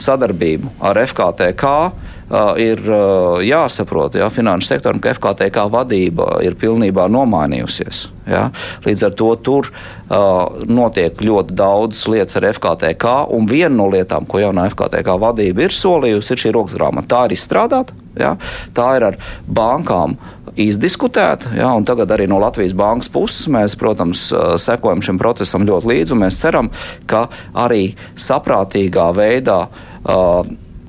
sadarbību 0.00 0.72
ar 0.90 1.02
FKTK 1.04 1.74
uh, 1.74 2.16
ir 2.60 2.80
uh, 2.86 3.40
jāsaprot, 3.42 4.14
ja 4.18 4.28
finanšu 4.30 4.70
sektoram, 4.70 5.00
ka 5.02 5.14
FKTK 5.16 5.64
vadība 5.72 6.38
ir 6.46 6.54
pilnībā 6.58 7.08
nomainījusies. 7.10 8.04
Ja? 8.30 8.48
Līdz 8.86 9.06
ar 9.08 9.16
to 9.18 9.30
tur 9.42 9.70
uh, 9.70 10.60
notiek 10.70 11.18
ļoti 11.26 11.56
daudz 11.58 12.04
lietas 12.12 12.38
ar 12.38 12.46
FKTK, 12.52 13.16
un 13.34 13.50
viena 13.50 13.74
no 13.80 13.88
lietām, 13.90 14.28
ko 14.30 14.42
jaunā 14.42 14.68
FKTK 14.70 15.18
vadība 15.22 15.66
ir 15.66 15.74
solījusi, 15.74 16.34
ir 16.34 16.44
šī 16.44 16.54
rokas 16.54 16.78
grāmata. 16.78 17.10
Tā 17.10 17.24
ir 17.26 17.36
izstrādāta, 17.38 17.98
ja? 18.20 18.36
tā 18.76 18.88
ir 19.00 19.08
ar 19.10 19.18
bankām 19.50 20.16
izdiskutēta. 20.60 21.54
Ja, 21.58 21.74
tagad 21.86 22.14
arī 22.14 22.30
no 22.30 22.38
Latvijas 22.42 22.74
bankas 22.78 23.10
puses 23.10 23.50
mēs, 23.50 23.74
protams, 23.80 24.28
uh, 24.30 24.54
sekojam 24.60 25.02
šim 25.02 25.18
procesam 25.18 25.66
ļoti 25.66 25.94
līdzi. 25.96 26.22
Mēs 26.22 26.38
ceram, 26.42 26.70
ka 27.10 27.26
arī 27.58 27.88
saprātīgā 28.14 29.10
veidā 29.18 29.64
uh, 29.66 30.44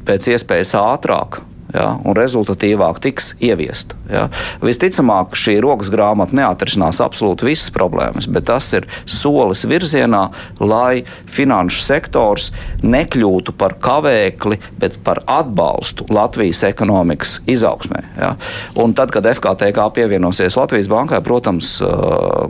pēc 0.07 0.33
iespējas 0.35 0.75
ātrāk 0.79 1.41
ja, 1.75 1.87
un 2.03 2.15
rezultatīvāk 2.17 2.99
tiks 3.03 3.33
ieviesta. 3.43 3.97
Ja. 4.11 4.25
Visticamāk, 4.63 5.35
šī 5.39 5.57
rokas 5.63 5.91
grāmata 5.93 6.35
neatrisinās 6.35 7.01
absolūti 7.03 7.47
visas 7.47 7.71
problēmas, 7.73 8.27
bet 8.31 8.47
tas 8.49 8.67
ir 8.75 8.87
solis 9.09 9.63
virzienā, 9.69 10.25
lai 10.59 11.03
finanšu 11.31 11.83
sektors 11.85 12.51
nekļūtu 12.83 13.55
par 13.57 13.77
kavēkli, 13.81 14.59
bet 14.81 14.99
par 15.05 15.23
atbalstu 15.31 16.07
Latvijas 16.11 16.63
ekonomikas 16.67 17.39
izaugsmē. 17.49 18.03
Ja. 18.19 18.33
Un 18.81 18.95
tad, 18.97 19.13
kad 19.15 19.27
FKTK 19.31 19.87
pievienosies 19.95 20.59
Latvijas 20.59 20.91
bankai, 20.91 21.21
protams, 21.23 21.77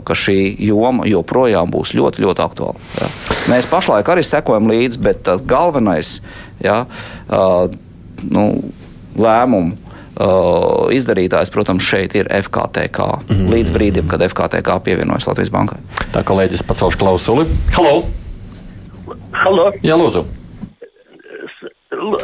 ka 0.06 0.18
šī 0.18 0.38
joma 0.66 1.06
joprojām 1.08 1.70
būs 1.72 1.94
ļoti, 1.98 2.26
ļoti 2.26 2.46
aktuāla. 2.48 2.88
Ja. 2.98 3.12
Mēs 3.50 3.66
pašlaik 3.70 4.08
arī 4.10 4.22
sekojam 4.26 4.70
līdzi, 4.70 5.02
bet 5.02 5.24
tas 5.26 5.42
galvenais. 5.46 6.20
Ja, 6.62 6.84
uh, 7.28 7.70
nu, 8.30 8.46
lēmumu. 9.18 9.78
Uh, 10.12 10.90
izdarītājs, 10.92 11.48
protams, 11.48 11.86
šeit 11.88 12.12
ir 12.14 12.28
FKTK. 12.28 12.98
Mm 13.00 13.32
-hmm. 13.32 13.48
Līdz 13.54 13.70
brīdim, 13.72 14.08
kad 14.12 14.20
FKTK 14.20 14.76
pievienojas 14.84 15.26
Latvijas 15.26 15.50
Bankai. 15.50 15.78
Tā 16.12 16.20
kolēģis 16.22 16.62
pacelš 16.68 16.98
klausuli. 17.00 17.46
Halo! 17.72 18.04
Halo. 19.32 19.72
Jā, 19.82 19.96
lūdzu. 19.96 20.26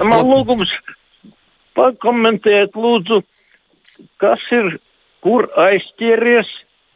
Man 0.04 0.26
lūgums 0.28 0.70
pakomentēt, 1.78 2.76
lūdzu, 2.76 3.22
kas 4.22 4.42
ir, 4.54 4.78
kur 5.24 5.48
aizķēries, 5.56 6.50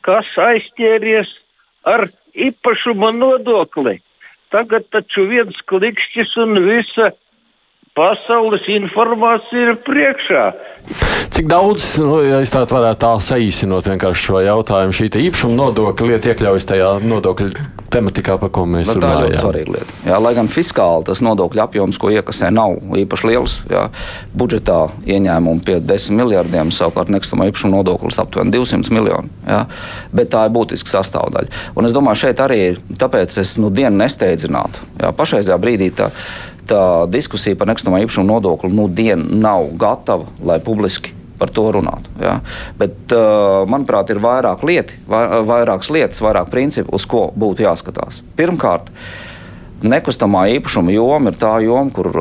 kas 0.06 0.28
aizķēries 0.36 1.30
ar 1.88 2.08
īpašuma 2.34 3.12
nodokli. 3.16 4.00
Tagad 4.52 4.88
taču 4.92 5.24
viens 5.30 5.56
klikšķis 5.70 6.36
un 6.44 6.60
visa 6.66 7.12
pasaules 7.96 8.64
informācija 8.72 9.72
ir 9.72 9.80
priekšā. 9.84 10.44
Cik 11.32 11.46
daudz, 11.48 11.84
nu, 12.02 12.18
ja 12.24 12.40
es 12.44 12.50
tādu 12.52 12.74
varētu 12.74 13.00
tā 13.04 13.10
saīsinot 13.24 13.86
vienkārši 13.88 14.24
šo 14.26 14.40
jautājumu, 14.44 14.96
šī 14.96 15.08
īpašuma 15.28 15.54
nodokļa 15.60 16.08
lieta 16.10 16.32
iekļaujas 16.32 16.66
tajā 16.68 16.90
nodokļu 17.04 17.52
tematikā, 17.92 18.36
par 18.40 18.50
ko 18.52 18.64
mēs 18.68 18.90
Bet 18.90 18.98
runājam? 18.98 19.12
Tā 19.12 19.22
ir 19.22 19.30
ļoti 19.30 19.40
svarīga 19.40 19.74
lieta. 19.76 19.96
Jā, 20.08 20.18
lai 20.24 20.32
gan 20.36 20.50
fiskāli 20.52 21.06
tas 21.08 21.22
nodokļu 21.24 21.62
apjoms, 21.64 22.00
ko 22.00 22.10
iekasē, 22.12 22.50
nav 22.52 22.76
īpaši 23.00 23.28
liels. 23.30 23.56
Jā, 23.70 23.86
budžetā 24.36 24.78
ieņēmumi 25.14 25.64
pie 25.68 25.78
10 25.92 26.18
miljardiem, 26.20 26.72
savukārt 26.74 27.12
nekustamā 27.12 27.48
īpašuma 27.52 27.78
nodoklis 27.78 28.20
aptuveni 28.20 28.52
200 28.56 28.92
miljoni. 28.92 29.32
Jā, 29.48 29.62
bet 30.12 30.32
tā 30.34 30.46
ir 30.48 30.56
būtiska 30.56 30.96
sastāvdaļa. 30.96 31.62
Un 31.76 31.88
es 31.88 31.96
domāju, 31.96 32.24
šeit 32.26 32.42
arī 32.44 32.62
tāpēc 33.00 33.38
es 33.44 33.56
nu 33.62 33.72
dienu 33.72 34.02
nesteidzinātu. 34.02 34.88
Jā, 35.00 35.12
pašreizajā 35.16 35.60
brīdī 35.62 35.92
tā 35.96 36.10
tā 36.70 36.84
diskusija 37.10 37.58
par 37.58 37.70
nekustamā 37.70 38.02
īpašuma 38.04 38.28
nodokli 38.28 38.70
nu, 38.74 38.86
dienu 38.88 39.40
nav 39.42 39.72
gatava, 39.80 40.28
lai 40.44 40.60
publiski 40.62 41.14
par 41.42 41.50
to 41.50 41.64
runātu. 41.74 42.12
Ja? 42.22 42.36
Bet, 42.78 43.12
manuprāt, 43.70 44.12
ir 44.14 44.22
vairāk 44.22 44.62
lieti, 44.66 45.00
vairākas 45.08 45.90
lietas, 45.90 46.22
vairāk 46.22 46.52
principu, 46.52 46.94
uz 46.94 47.06
ko 47.08 47.26
būtu 47.34 47.64
jāskatās. 47.66 48.20
Pirmkārt, 48.38 48.92
nekustamā 49.82 50.44
īpašuma 50.58 50.94
joma 50.94 51.32
ir 51.32 51.40
tā 51.40 51.56
joma, 51.64 51.90
kur 51.94 52.12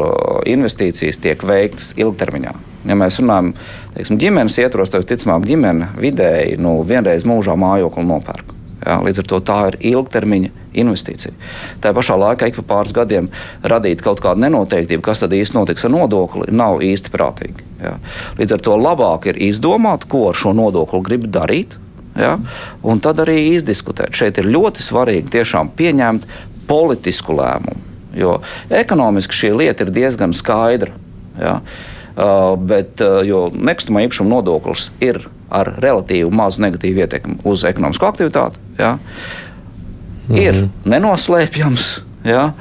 investīcijas 0.49 1.21
tiek 1.21 1.45
veiktas 1.45 1.93
ilgtermiņā. 2.01 2.55
Ja 2.89 2.97
mēs 2.97 3.19
runājam 3.21 3.51
teiksim, 3.93 4.17
ģimenes 4.23 4.57
ietvaros, 4.63 4.89
tad 4.89 5.05
visticamāk 5.05 5.45
ģimene 5.45 5.91
vidēji 6.01 6.57
nu, 6.61 6.79
vienreiz 6.87 7.27
mūžā 7.29 7.53
mājokli 7.61 8.07
nopērk. 8.09 8.55
Jā, 8.81 8.97
līdz 9.05 9.21
ar 9.21 9.27
to 9.29 9.39
tā 9.45 9.57
ir 9.69 9.77
ilgtermiņa 9.91 10.49
investīcija. 10.81 11.35
Tā 11.83 11.91
pašā 11.93 12.15
laikā 12.17 12.49
ik 12.49 12.57
pa 12.57 12.63
pāris 12.71 12.95
gadiem 12.97 13.27
radīt 13.61 14.01
kaut 14.01 14.23
kādu 14.23 14.41
nenoteiktību, 14.41 15.03
kas 15.05 15.21
tad 15.21 15.35
īsti 15.37 15.57
notiks 15.59 15.85
ar 15.85 15.93
nodokli, 15.93 16.49
nav 16.49 16.81
īsti 16.85 17.13
prātīgi. 17.13 17.67
Jā. 17.81 17.93
Līdz 18.39 18.55
ar 18.57 18.63
to 18.65 18.77
labāk 18.81 19.27
ir 19.29 19.37
izdomāt, 19.49 20.07
ko 20.09 20.27
ar 20.31 20.39
šo 20.39 20.55
nodokli 20.57 21.01
grib 21.05 21.27
darīt. 21.29 21.77
Ja? 22.17 22.35
Un 22.81 22.99
tad 23.03 23.21
arī 23.23 23.37
izdiskutēt. 23.53 24.17
Šeit 24.17 24.41
ir 24.41 24.49
ļoti 24.49 24.83
svarīgi 24.83 25.29
tiešām 25.37 25.69
pieņemt 25.77 26.25
politisku 26.69 27.37
lēmumu. 27.37 27.89
Jo 28.17 28.39
ekonomiski 28.67 29.37
šī 29.37 29.53
lieta 29.55 29.85
ir 29.85 29.93
diezgan 29.95 30.33
skaidra. 30.35 30.95
Ja? 31.39 31.59
Uh, 32.11 32.57
bet, 32.59 32.99
uh, 32.99 33.53
nekustamā 33.55 34.03
īpašuma 34.07 34.33
nodoklis 34.33 34.89
ir 34.99 35.21
ar 35.51 35.73
relatīvi 35.83 36.31
mazu 36.31 36.63
negatīvu 36.63 37.05
ietekmi 37.05 37.39
uz 37.43 37.65
ekonomisko 37.67 38.07
aktivitāti. 38.07 38.59
Ja? 38.79 38.97
-hmm. 40.31 40.37
Ir 40.39 40.67
nenoslēpjams. 40.85 42.01
Ja? 42.27 42.51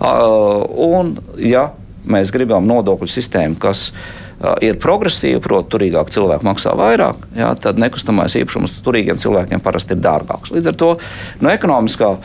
Un, 0.00 1.18
ja 1.36 1.70
mēs 2.08 2.32
gribam 2.32 2.66
nodokļu 2.68 3.08
sistēmu, 3.10 3.58
kas 3.60 3.90
ir 4.64 4.78
progresīva, 4.80 5.36
proti, 5.44 5.68
turīgāk 5.74 6.08
cilvēki 6.14 6.46
maksā 6.46 6.70
vairāk, 6.72 7.26
ja, 7.36 7.50
tad 7.60 7.76
nekustamais 7.76 8.38
īpašums 8.40 8.78
turīgiem 8.80 9.20
cilvēkiem 9.20 9.60
parasti 9.60 9.92
ir 9.92 10.00
dārgāks. 10.00 10.54
Līdz 10.54 10.70
ar 10.70 10.78
to 10.80 10.88
no 11.44 11.52
ekonomiskā 11.52 12.08
uh, 12.14 12.22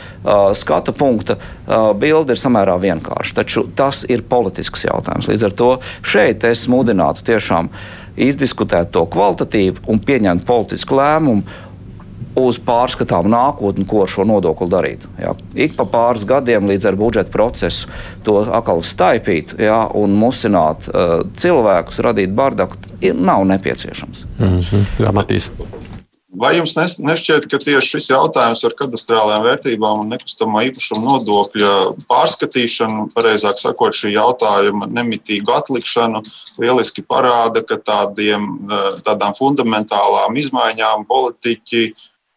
skatu 0.55 0.93
punkta 0.95 1.35
uh, 1.35 1.91
bilde 1.91 2.31
ir 2.31 2.39
samērā 2.39 2.77
vienkārša. 2.79 3.35
Taču 3.41 3.65
tas 3.75 4.05
ir 4.07 4.23
politisks 4.31 4.88
jautājums. 4.88 5.27
Līdz 5.27 5.49
ar 5.49 5.59
to 5.59 5.69
šeit 6.07 6.47
es 6.47 6.63
mudinātu 6.71 7.27
tiešām 7.33 7.67
uh, 7.67 8.04
izdiskutēt 8.17 8.91
to 8.95 9.06
kvalitatīvi 9.12 9.86
un 9.91 9.99
pieņemt 9.99 10.45
politisku 10.47 10.97
lēmumu 10.99 11.43
uz 12.36 12.58
pārskatāmu 12.60 13.32
nākotni, 13.32 13.86
ko 13.88 14.01
ar 14.04 14.12
šo 14.12 14.25
nodokli 14.28 14.67
darīt. 14.71 15.06
Jā. 15.21 15.32
Ik 15.56 15.78
pa 15.78 15.86
pāris 15.88 16.25
gadiem 16.28 16.67
līdz 16.67 16.89
ar 16.89 16.97
budžeta 16.99 17.32
procesu 17.32 17.88
to 18.28 18.41
atkal 18.43 18.84
staipīt 18.84 19.56
jā, 19.62 19.80
un 19.95 20.17
musināt 20.19 20.89
uh, 20.91 21.21
cilvēkus, 21.39 22.01
radīt 22.04 22.36
bardaku, 22.36 22.80
nav 23.15 23.47
nepieciešams. 23.47 24.25
Mm 24.39 24.60
-hmm. 24.60 25.85
Vai 26.36 26.56
jums 26.58 26.74
nešķiet, 26.76 27.45
ka 27.48 27.60
tieši 27.62 27.95
šis 27.95 28.10
jautājums 28.12 28.63
ar 28.67 28.74
kadastrālajām 28.76 29.45
vērtībām 29.45 30.02
un 30.04 30.10
nekustamā 30.12 30.65
īpašuma 30.69 31.04
nodokļa 31.06 31.69
pārskatīšanu, 32.10 33.06
pareizāk 33.15 33.62
sakot, 33.62 33.95
šī 33.95 34.12
jautājuma 34.15 34.89
nemitīgu 34.91 35.54
atlikšanu, 35.56 36.24
lieliski 36.60 37.06
parāda, 37.08 37.63
ka 37.63 37.80
tādiem, 37.80 38.50
tādām 39.08 39.38
fundamentālām 39.38 40.36
izmaiņām 40.41 41.08
politiķi 41.08 41.86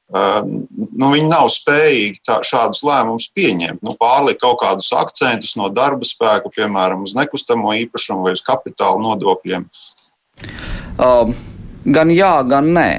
nu, 0.09 1.11
nav 1.29 1.51
spējīgi 1.53 2.23
tā, 2.25 2.39
šādus 2.47 2.85
lēmumus 2.87 3.29
pieņemt. 3.35 3.83
Nu, 3.85 3.97
pārlikt 3.99 4.41
kaut 4.41 4.63
kādus 4.63 4.89
akcentus 4.97 5.57
no 5.61 5.69
darba 5.75 6.07
spēka, 6.09 6.53
piemēram, 6.55 7.05
uz 7.05 7.17
nekustamo 7.19 7.75
īpašumu 7.83 8.25
vai 8.29 8.39
uz 8.39 8.45
kapitāla 8.47 9.03
nodokļiem? 9.05 9.69
Um, 10.97 11.37
gan 11.85 12.15
jā, 12.15 12.35
gan 12.49 12.73
nē. 12.79 12.91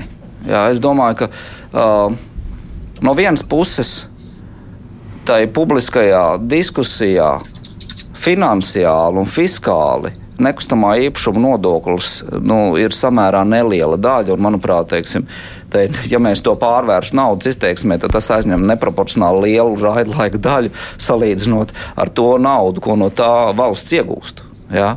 Jā, 0.48 0.68
es 0.72 0.80
domāju, 0.84 1.26
ka 1.26 1.30
uh, 1.30 2.14
no 3.04 3.16
vienas 3.18 3.44
puses 3.44 4.08
tai 5.28 5.44
publiskajā 5.52 6.40
diskusijā 6.42 7.34
finansiāli 8.20 9.22
un 9.22 9.30
fiskāli 9.30 10.14
nekustamā 10.40 10.96
īpašuma 11.10 11.42
nodoklis 11.44 12.20
nu, 12.40 12.78
ir 12.80 12.96
samērā 12.96 13.44
neliela 13.48 14.00
daļa. 14.00 14.36
Un, 14.36 14.44
manuprāt, 14.48 14.90
teiksim, 14.94 15.28
te, 15.72 15.88
ja 16.12 16.22
mēs 16.24 16.44
to 16.46 16.56
pārvērstu 16.60 17.18
naudas 17.20 17.52
izteiksmē, 17.54 18.00
tad 18.02 18.16
tas 18.16 18.30
aizņem 18.38 18.68
neproporcionāli 18.72 19.50
lielu 19.50 19.76
raidlaika 19.84 20.42
daļu 20.50 20.72
salīdzinot 20.98 21.76
ar 22.00 22.14
to 22.16 22.32
naudu, 22.42 22.84
ko 22.84 22.96
no 23.00 23.12
tā 23.12 23.52
valsts 23.58 23.98
iegūst. 24.00 24.46
Ja? 24.74 24.94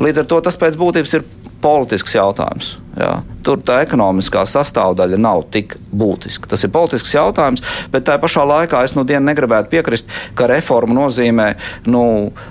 Līdz 0.00 0.24
ar 0.24 0.30
to 0.30 0.40
tas 0.44 0.58
pēc 0.60 0.78
būtības 0.80 1.18
ir 1.18 1.26
politisks 1.60 2.14
jautājums. 2.16 2.74
Jā. 2.98 3.20
Tur 3.46 3.60
tā 3.64 3.78
ekonomiskā 3.84 4.42
sastāvdaļa 4.48 5.18
nav 5.20 5.44
tik 5.54 5.76
būtiska. 5.94 6.48
Tas 6.50 6.64
ir 6.66 6.72
politisks 6.74 7.12
jautājums, 7.14 7.62
bet 7.92 8.04
tā 8.08 8.16
pašā 8.20 8.42
laikā 8.48 8.82
es 8.84 8.96
nu 8.96 9.04
dienu 9.08 9.22
negribētu 9.28 9.70
piekrist, 9.72 10.10
ka 10.36 10.48
reforma 10.50 10.96
nozīmē 10.98 11.48
nu, 11.92 12.02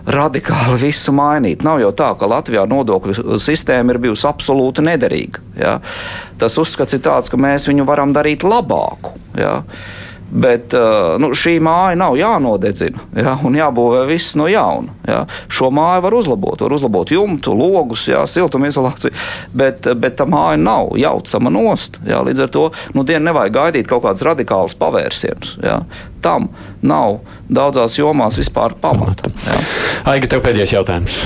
radikāli 0.08 0.80
visu 0.88 1.14
mainīt. 1.16 1.66
Nav 1.68 1.84
jau 1.84 1.92
tā, 1.94 2.12
ka 2.18 2.30
Latvijā 2.32 2.66
nodokļu 2.70 3.38
sistēma 3.42 3.96
ir 3.96 4.02
bijusi 4.08 4.28
absolūti 4.30 4.86
nederīga. 4.88 5.44
Jā. 5.60 5.78
Tas 6.40 6.58
uzskats 6.62 6.96
ir 6.96 7.04
tāds, 7.06 7.30
ka 7.30 7.40
mēs 7.40 7.68
viņu 7.70 7.88
varam 7.90 8.16
darīt 8.16 8.48
labāku. 8.48 9.18
Jā. 9.38 9.60
Bet 10.30 10.74
uh, 10.78 11.16
nu, 11.22 11.32
šī 11.34 11.56
māja 11.64 11.98
nav 11.98 12.18
jānodedzina 12.20 13.02
ja, 13.18 13.36
un 13.46 13.58
jābūvē 13.58 14.04
viss 14.10 14.36
no 14.40 14.46
jauna. 14.50 14.94
Ja. 15.08 15.24
Šo 15.50 15.72
māju 15.74 16.04
var 16.06 16.18
uzlabot, 16.20 16.62
var 16.62 16.76
uzlabot 16.76 17.12
jumtu, 17.14 17.56
logus, 17.58 18.06
ja, 18.12 18.22
siltumizolāciju, 18.30 19.16
bet, 19.58 19.90
bet 19.98 20.20
tā 20.20 20.28
māja 20.30 20.60
nav 20.62 20.94
jaucama 21.00 21.54
nost. 21.54 21.98
Ja. 22.08 22.22
Līdz 22.26 22.46
ar 22.46 22.54
to 22.54 22.68
nu, 22.94 23.06
dienu 23.08 23.30
nevajag 23.30 23.58
gaidīt 23.58 23.90
kaut 23.90 24.06
kādus 24.06 24.26
radikālus 24.28 24.78
pavērsienus. 24.80 25.58
Ja. 25.66 25.82
Tam 26.22 26.52
nav 26.82 27.22
daudzās 27.50 27.98
jomās 27.98 28.38
vispār 28.40 28.78
pamata. 28.82 29.32
Ja. 29.48 29.64
Aiga, 30.14 30.30
tev 30.30 30.46
pēdējais 30.46 30.78
jautājums. 30.78 31.24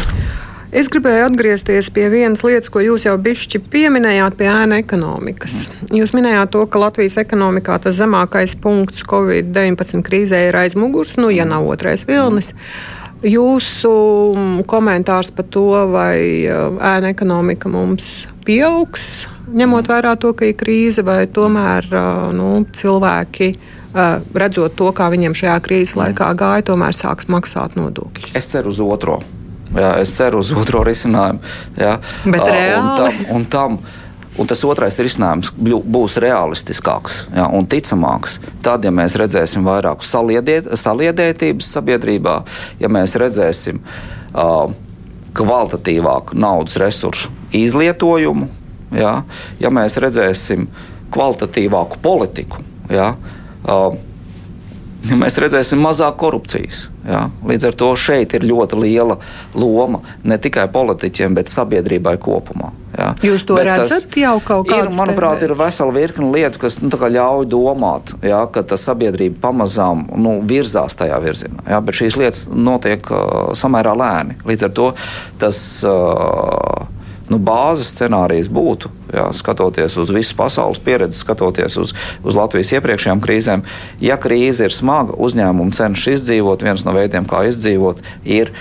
Es 0.73 0.87
gribēju 0.89 1.27
atgriezties 1.27 1.91
pie 1.93 2.07
vienas 2.09 2.41
lietas, 2.41 2.71
ko 2.73 2.81
jūs 2.81 3.03
jau 3.05 3.13
bišķi 3.21 3.59
pieminējāt, 3.69 4.33
pie 4.39 4.47
ēna 4.49 4.79
ekonomikas. 4.81 5.67
Jūs 5.93 6.15
minējāt 6.17 6.49
to, 6.55 6.63
ka 6.65 6.81
Latvijas 6.81 7.19
ekonomikā 7.21 7.75
tas 7.83 7.99
zemākais 7.99 8.55
punkts 8.57 9.05
Covid-19 9.05 10.01
krīzē 10.07 10.39
ir 10.47 10.57
aiz 10.57 10.73
muguras, 10.73 11.13
nu, 11.21 11.29
ja 11.29 11.45
nav 11.45 11.67
otrais 11.69 12.07
vilnis. 12.07 12.49
Jūsu 13.21 13.91
komentārs 14.65 15.29
par 15.37 15.45
to, 15.53 15.67
vai 15.93 16.17
uh, 16.49 16.73
ēna 16.81 17.13
ekonomika 17.13 17.69
mums 17.69 18.25
pieaugs, 18.43 19.27
ņemot 19.53 19.93
vērā 19.93 20.15
to, 20.17 20.33
ka 20.33 20.49
ir 20.49 20.57
krīze, 20.57 21.05
vai 21.05 21.27
tomēr 21.29 21.91
uh, 21.93 22.25
nu, 22.33 22.49
cilvēki 22.73 23.51
uh, 23.53 24.17
redzot 24.33 24.73
to, 24.81 24.89
kā 24.89 25.13
viņiem 25.13 25.37
šajā 25.37 25.61
krīzes 25.69 25.95
laikā 26.01 26.33
gāja, 26.33 26.65
tomēr 26.73 26.97
sāks 26.97 27.29
maksāt 27.29 27.77
nodokļus? 27.77 28.33
Es 28.41 28.49
ceru 28.55 28.73
uz 28.73 28.81
otro. 28.81 29.21
Jā, 29.73 29.95
es 30.03 30.13
ceru 30.13 30.43
uz 30.43 30.53
otro 30.53 30.83
risinājumu. 30.85 31.41
Jā. 31.79 31.97
Bet 32.25 32.45
reāli? 32.45 32.79
Un 32.79 32.97
tam, 32.97 33.21
un 33.35 33.45
tam, 33.57 33.77
Un 34.33 34.49
tas 34.49 34.63
otrais 34.65 34.95
risinājums 34.97 35.51
būs 35.53 36.15
realistiskāks 36.21 37.19
ja, 37.35 37.45
un 37.53 37.67
ticamāks. 37.69 38.39
Tad, 38.65 38.85
ja 38.85 38.89
mēs 38.93 39.13
redzēsim 39.21 39.65
vairāk 39.67 40.01
saliediet, 40.05 40.71
saliedētības 40.79 41.69
sabiedrībā, 41.75 42.39
ja 42.81 42.89
mēs 42.89 43.13
redzēsim 43.21 43.77
uh, 43.83 44.73
kvalitatīvāku 45.37 46.37
naudas 46.39 46.79
resursu 46.81 47.29
izlietojumu, 47.53 48.49
ja, 48.97 49.19
ja 49.61 49.73
mēs 49.73 49.99
redzēsim 50.01 50.65
kvalitatīvāku 51.13 52.01
politiku, 52.01 52.65
ja, 52.89 53.11
uh, 53.13 53.99
mēs 55.11 55.37
redzēsim 55.41 55.81
mazāk 55.83 56.15
korupcijas. 56.21 56.87
Ja? 57.07 57.25
Līdz 57.43 57.69
ar 57.69 57.77
to 57.79 57.89
šeit 57.99 58.35
ir 58.37 58.45
ļoti 58.47 58.79
liela 58.79 59.17
loma 59.57 60.03
ne 60.23 60.37
tikai 60.39 60.69
politiķiem, 60.71 61.35
bet 61.35 61.51
sabiedrībai 61.51 62.15
kopumā. 62.23 62.71
Jā. 62.93 63.07
Jūs 63.25 63.43
to 63.49 63.57
Bet 63.57 63.65
redzat 63.65 64.15
jau 64.21 64.35
kaut 64.45 64.67
kādā 64.69 64.85
veidā? 64.85 64.97
Manuprāt, 64.99 65.39
tendences. 65.41 65.57
ir 65.57 65.63
vesela 65.63 65.95
virkne 65.95 66.29
lietu, 66.35 66.61
kas 66.61 66.77
nu, 66.83 66.91
ļauj 66.93 67.47
domāt, 67.49 68.13
jā, 68.21 68.43
ka 68.53 68.61
tā 68.69 68.77
sabiedrība 68.77 69.41
pamazām 69.47 70.05
nu, 70.13 70.35
virzās 70.45 70.93
tajā 70.99 71.17
virzienā. 71.23 71.65
Jā, 71.73 71.81
bet 71.81 71.97
šīs 71.97 72.19
lietas 72.21 72.45
notiek 72.53 73.09
uh, 73.09 73.49
samērā 73.57 73.95
lēni. 73.97 74.37
Līdz 74.45 74.69
ar 74.69 74.77
to 74.77 74.91
tas. 75.41 75.57
Uh, 75.87 76.72
nu, 77.31 77.39
bāzes 77.39 77.93
scenārijs 77.93 78.49
būtu, 78.51 78.91
jā, 79.13 79.25
skatoties 79.35 79.97
uz 80.01 80.11
visu 80.13 80.35
pasaules 80.39 80.81
pieredzi, 80.83 81.21
skatoties 81.23 81.77
uz, 81.79 81.93
uz 82.23 82.37
Latvijas 82.37 82.73
iepriekšējām 82.77 83.23
krīzēm, 83.23 83.65
ja 84.03 84.17
krīze 84.21 84.67
ir 84.67 84.75
smaga, 84.75 85.15
uzņēmumi 85.15 85.75
cenšas 85.75 86.19
izdzīvot. 86.19 86.65
Viens 86.65 86.85
no 86.87 86.95
veidiem, 86.95 87.27
kā 87.29 87.45
izdzīvot, 87.49 88.03
ir 88.27 88.53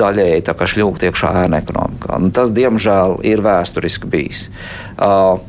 daļēji 0.00 0.44
šļūkt 0.74 1.06
iekšā 1.08 1.32
ēna 1.44 1.62
ekonomikā. 1.64 2.18
Nu, 2.22 2.30
tas, 2.34 2.52
diemžēl, 2.54 3.20
ir 3.26 3.42
vēsturiski 3.44 4.10
bijis. 4.10 4.48
Uh, 4.96 5.40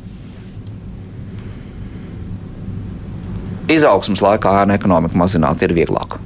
Izaugsmas 3.72 4.20
laikā 4.24 4.52
ēna 4.64 4.76
ekonomika 4.76 5.16
mazināt 5.16 5.62
ir 5.64 5.72
vieglāk, 5.78 6.18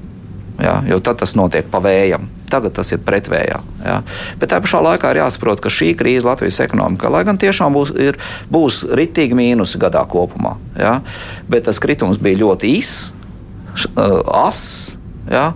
jā, 0.57 0.79
jo 0.89 0.97
tad 1.03 1.19
tas 1.21 1.35
notiek 1.37 1.67
pa 1.69 1.81
vējam. 1.83 2.29
Tagad 2.51 2.75
tas 2.77 2.91
ir 2.93 3.01
pretvējā. 3.05 3.59
Ja? 3.85 3.97
Bet 4.41 4.51
tā 4.53 4.59
pašā 4.63 4.81
laikā 4.85 5.13
ir 5.13 5.21
jāsaprot, 5.23 5.63
ka 5.63 5.71
šī 5.73 5.93
krīze 5.97 6.27
Latvijas 6.27 6.61
ekonomikā, 6.65 7.09
lai 7.13 7.23
gan 7.27 7.39
tiešām 7.41 7.75
būs, 7.75 7.93
ir, 8.01 8.19
būs 8.53 8.83
ritīgi 8.97 9.37
mīnusi 9.37 9.81
gadā 9.81 10.03
kopumā, 10.09 10.55
ja? 10.79 10.99
bet 11.49 11.67
tas 11.69 11.81
kritums 11.81 12.21
bija 12.21 12.43
ļoti 12.43 12.75
īss, 12.77 13.09
ass, 13.95 14.95
ja? 15.31 15.51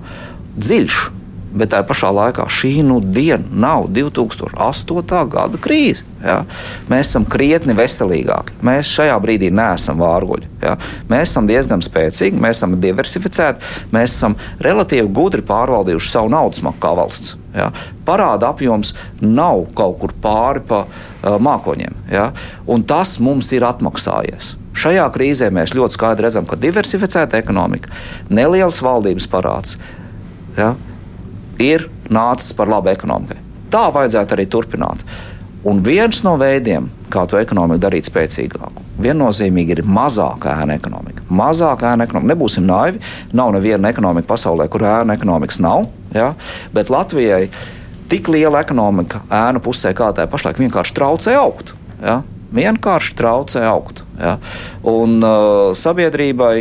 dziļš. 0.57 1.18
Bet 1.49 1.71
tajā 1.73 1.85
pašā 1.89 2.11
laikā 2.13 2.45
šī 2.53 2.71
nu 2.85 2.99
diena 3.01 3.45
nav 3.49 3.87
2008. 3.93 5.23
gada 5.33 5.57
krīze. 5.61 6.05
Ja? 6.21 6.43
Mēs 6.91 7.09
esam 7.09 7.25
krietni 7.29 7.73
veselīgāki. 7.77 8.59
Mēs 8.65 8.91
šajā 8.93 9.15
brīdī 9.23 9.49
neesam 9.55 10.01
vārguļi. 10.03 10.49
Ja? 10.61 10.75
Mēs 11.09 11.31
esam 11.31 11.47
diezgan 11.49 11.81
spēcīgi, 11.85 12.37
mēs 12.37 12.59
esam 12.59 12.77
diversificēti, 12.81 13.65
mēs 13.95 14.13
esam 14.13 14.37
relatīvi 14.61 15.09
gudri 15.15 15.45
pārvaldījuši 15.47 16.13
savu 16.13 16.29
naudas 16.35 16.61
maku 16.65 16.81
kā 16.83 16.93
valsts. 16.99 17.35
Ja? 17.55 17.71
Parāda 18.05 18.51
apjoms 18.53 18.93
nav 19.23 19.65
kaut 19.77 19.97
kur 20.03 20.13
pāri 20.21 20.61
pa 20.69 20.83
uh, 20.85 21.37
mākoņiem. 21.41 21.97
Ja? 22.13 22.29
Un 22.69 22.85
tas 22.85 23.17
mums 23.23 23.49
ir 23.55 23.65
atmaksājies. 23.67 24.53
Šajā 24.79 25.07
krīzē 25.11 25.49
mēs 25.51 25.73
ļoti 25.75 25.97
skaidri 25.97 26.27
redzam, 26.27 26.45
ka 26.47 26.59
diversificēta 26.59 27.39
ekonomika, 27.41 27.91
neliels 28.29 28.79
valdības 28.85 29.27
parāds. 29.31 29.79
Ja? 30.55 30.75
Ir 31.59 31.89
nācis 32.09 32.55
par 32.55 32.71
labu 32.71 32.91
ekonomikai. 32.91 33.37
Tā 33.69 33.89
vajadzētu 33.93 34.35
arī 34.35 34.47
turpināt. 34.49 35.03
Un 35.67 35.81
viens 35.83 36.21
no 36.23 36.37
veidiem, 36.39 36.87
kā 37.11 37.25
to 37.27 37.37
ekonomiku 37.37 37.81
darīt 37.83 38.07
spēcīgāku, 38.07 38.85
viennozīmīgi 39.03 39.75
ir 39.75 39.81
mazāka 39.83 40.53
ēna 40.61 40.77
ekonomika. 40.79 41.25
Mazāka 41.27 41.91
ēna 41.91 42.07
ekonomika. 42.07 42.31
Nebūsim 42.31 42.63
naivi. 42.67 43.01
Nav 43.35 43.51
neviena 43.55 43.91
ekonomika 43.91 44.29
pasaulē, 44.31 44.69
kur 44.71 44.87
ēna 44.87 45.17
ekonomikas 45.19 45.59
nav. 45.63 45.89
Ja? 46.15 46.31
Bet 46.75 46.91
Latvijai 46.93 47.49
tik 48.09 48.31
liela 48.31 48.63
ekonomika 48.63 49.21
ēnu 49.27 49.61
pusē, 49.63 49.91
kā 49.97 50.13
tā 50.15 50.25
pašlaik, 50.31 50.61
vienkārši 50.63 50.95
traucē 50.95 51.35
augt. 51.41 51.73
Ja? 51.99 52.21
Vienkārši 52.55 53.17
traucē 53.19 53.65
augt. 53.67 54.01
Ja? 54.17 54.37
Un 54.87 55.19
uh, 55.19 55.75
sabiedrībai 55.75 56.53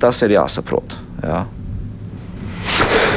tas 0.00 0.24
ir 0.24 0.38
jāsaprot. 0.38 0.96
Ja? 1.20 1.44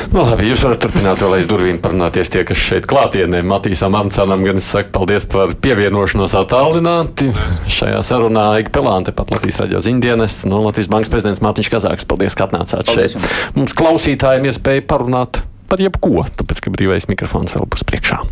Nu, 0.09 0.23
labi, 0.25 0.47
jūs 0.49 0.63
varat 0.65 0.79
turpināt 0.81 1.19
vēl 1.21 1.35
aiz 1.37 1.45
durvīm 1.45 1.77
parunāties 1.83 2.31
tie, 2.33 2.41
kas 2.47 2.57
šeit 2.57 2.87
klātienē. 2.89 3.43
Matīsam 3.45 3.93
Amcanam 3.93 4.41
gan 4.41 4.57
es 4.57 4.65
saku 4.65 4.89
paldies 4.95 5.27
par 5.29 5.53
pievienošanos 5.61 6.33
attālināti. 6.39 7.29
Šajā 7.69 7.99
sarunā 8.07 8.47
Ika 8.63 8.73
Pelāne, 8.73 9.13
pat 9.13 9.29
Latvijas 9.35 9.61
raģio 9.61 9.83
ziņdienas, 9.85 10.39
no 10.49 10.63
Latvijas 10.65 10.89
bankas 10.89 11.13
prezidents 11.13 11.45
Mārtiņš 11.45 11.69
Kazāks. 11.75 12.09
Paldies, 12.09 12.33
ka 12.33 12.49
atnācāt 12.49 12.89
paldies 12.89 13.19
šeit. 13.19 13.31
Mums 13.53 13.77
klausītājiem 13.77 14.49
iespēja 14.49 14.87
parunāt 14.89 15.43
par 15.69 15.85
jebko, 15.85 16.25
tāpēc, 16.41 16.65
ka 16.65 16.73
brīvais 16.73 17.05
mikrofons 17.11 17.53
vēl 17.53 17.69
būs 17.69 17.85
priekšā. 17.85 18.23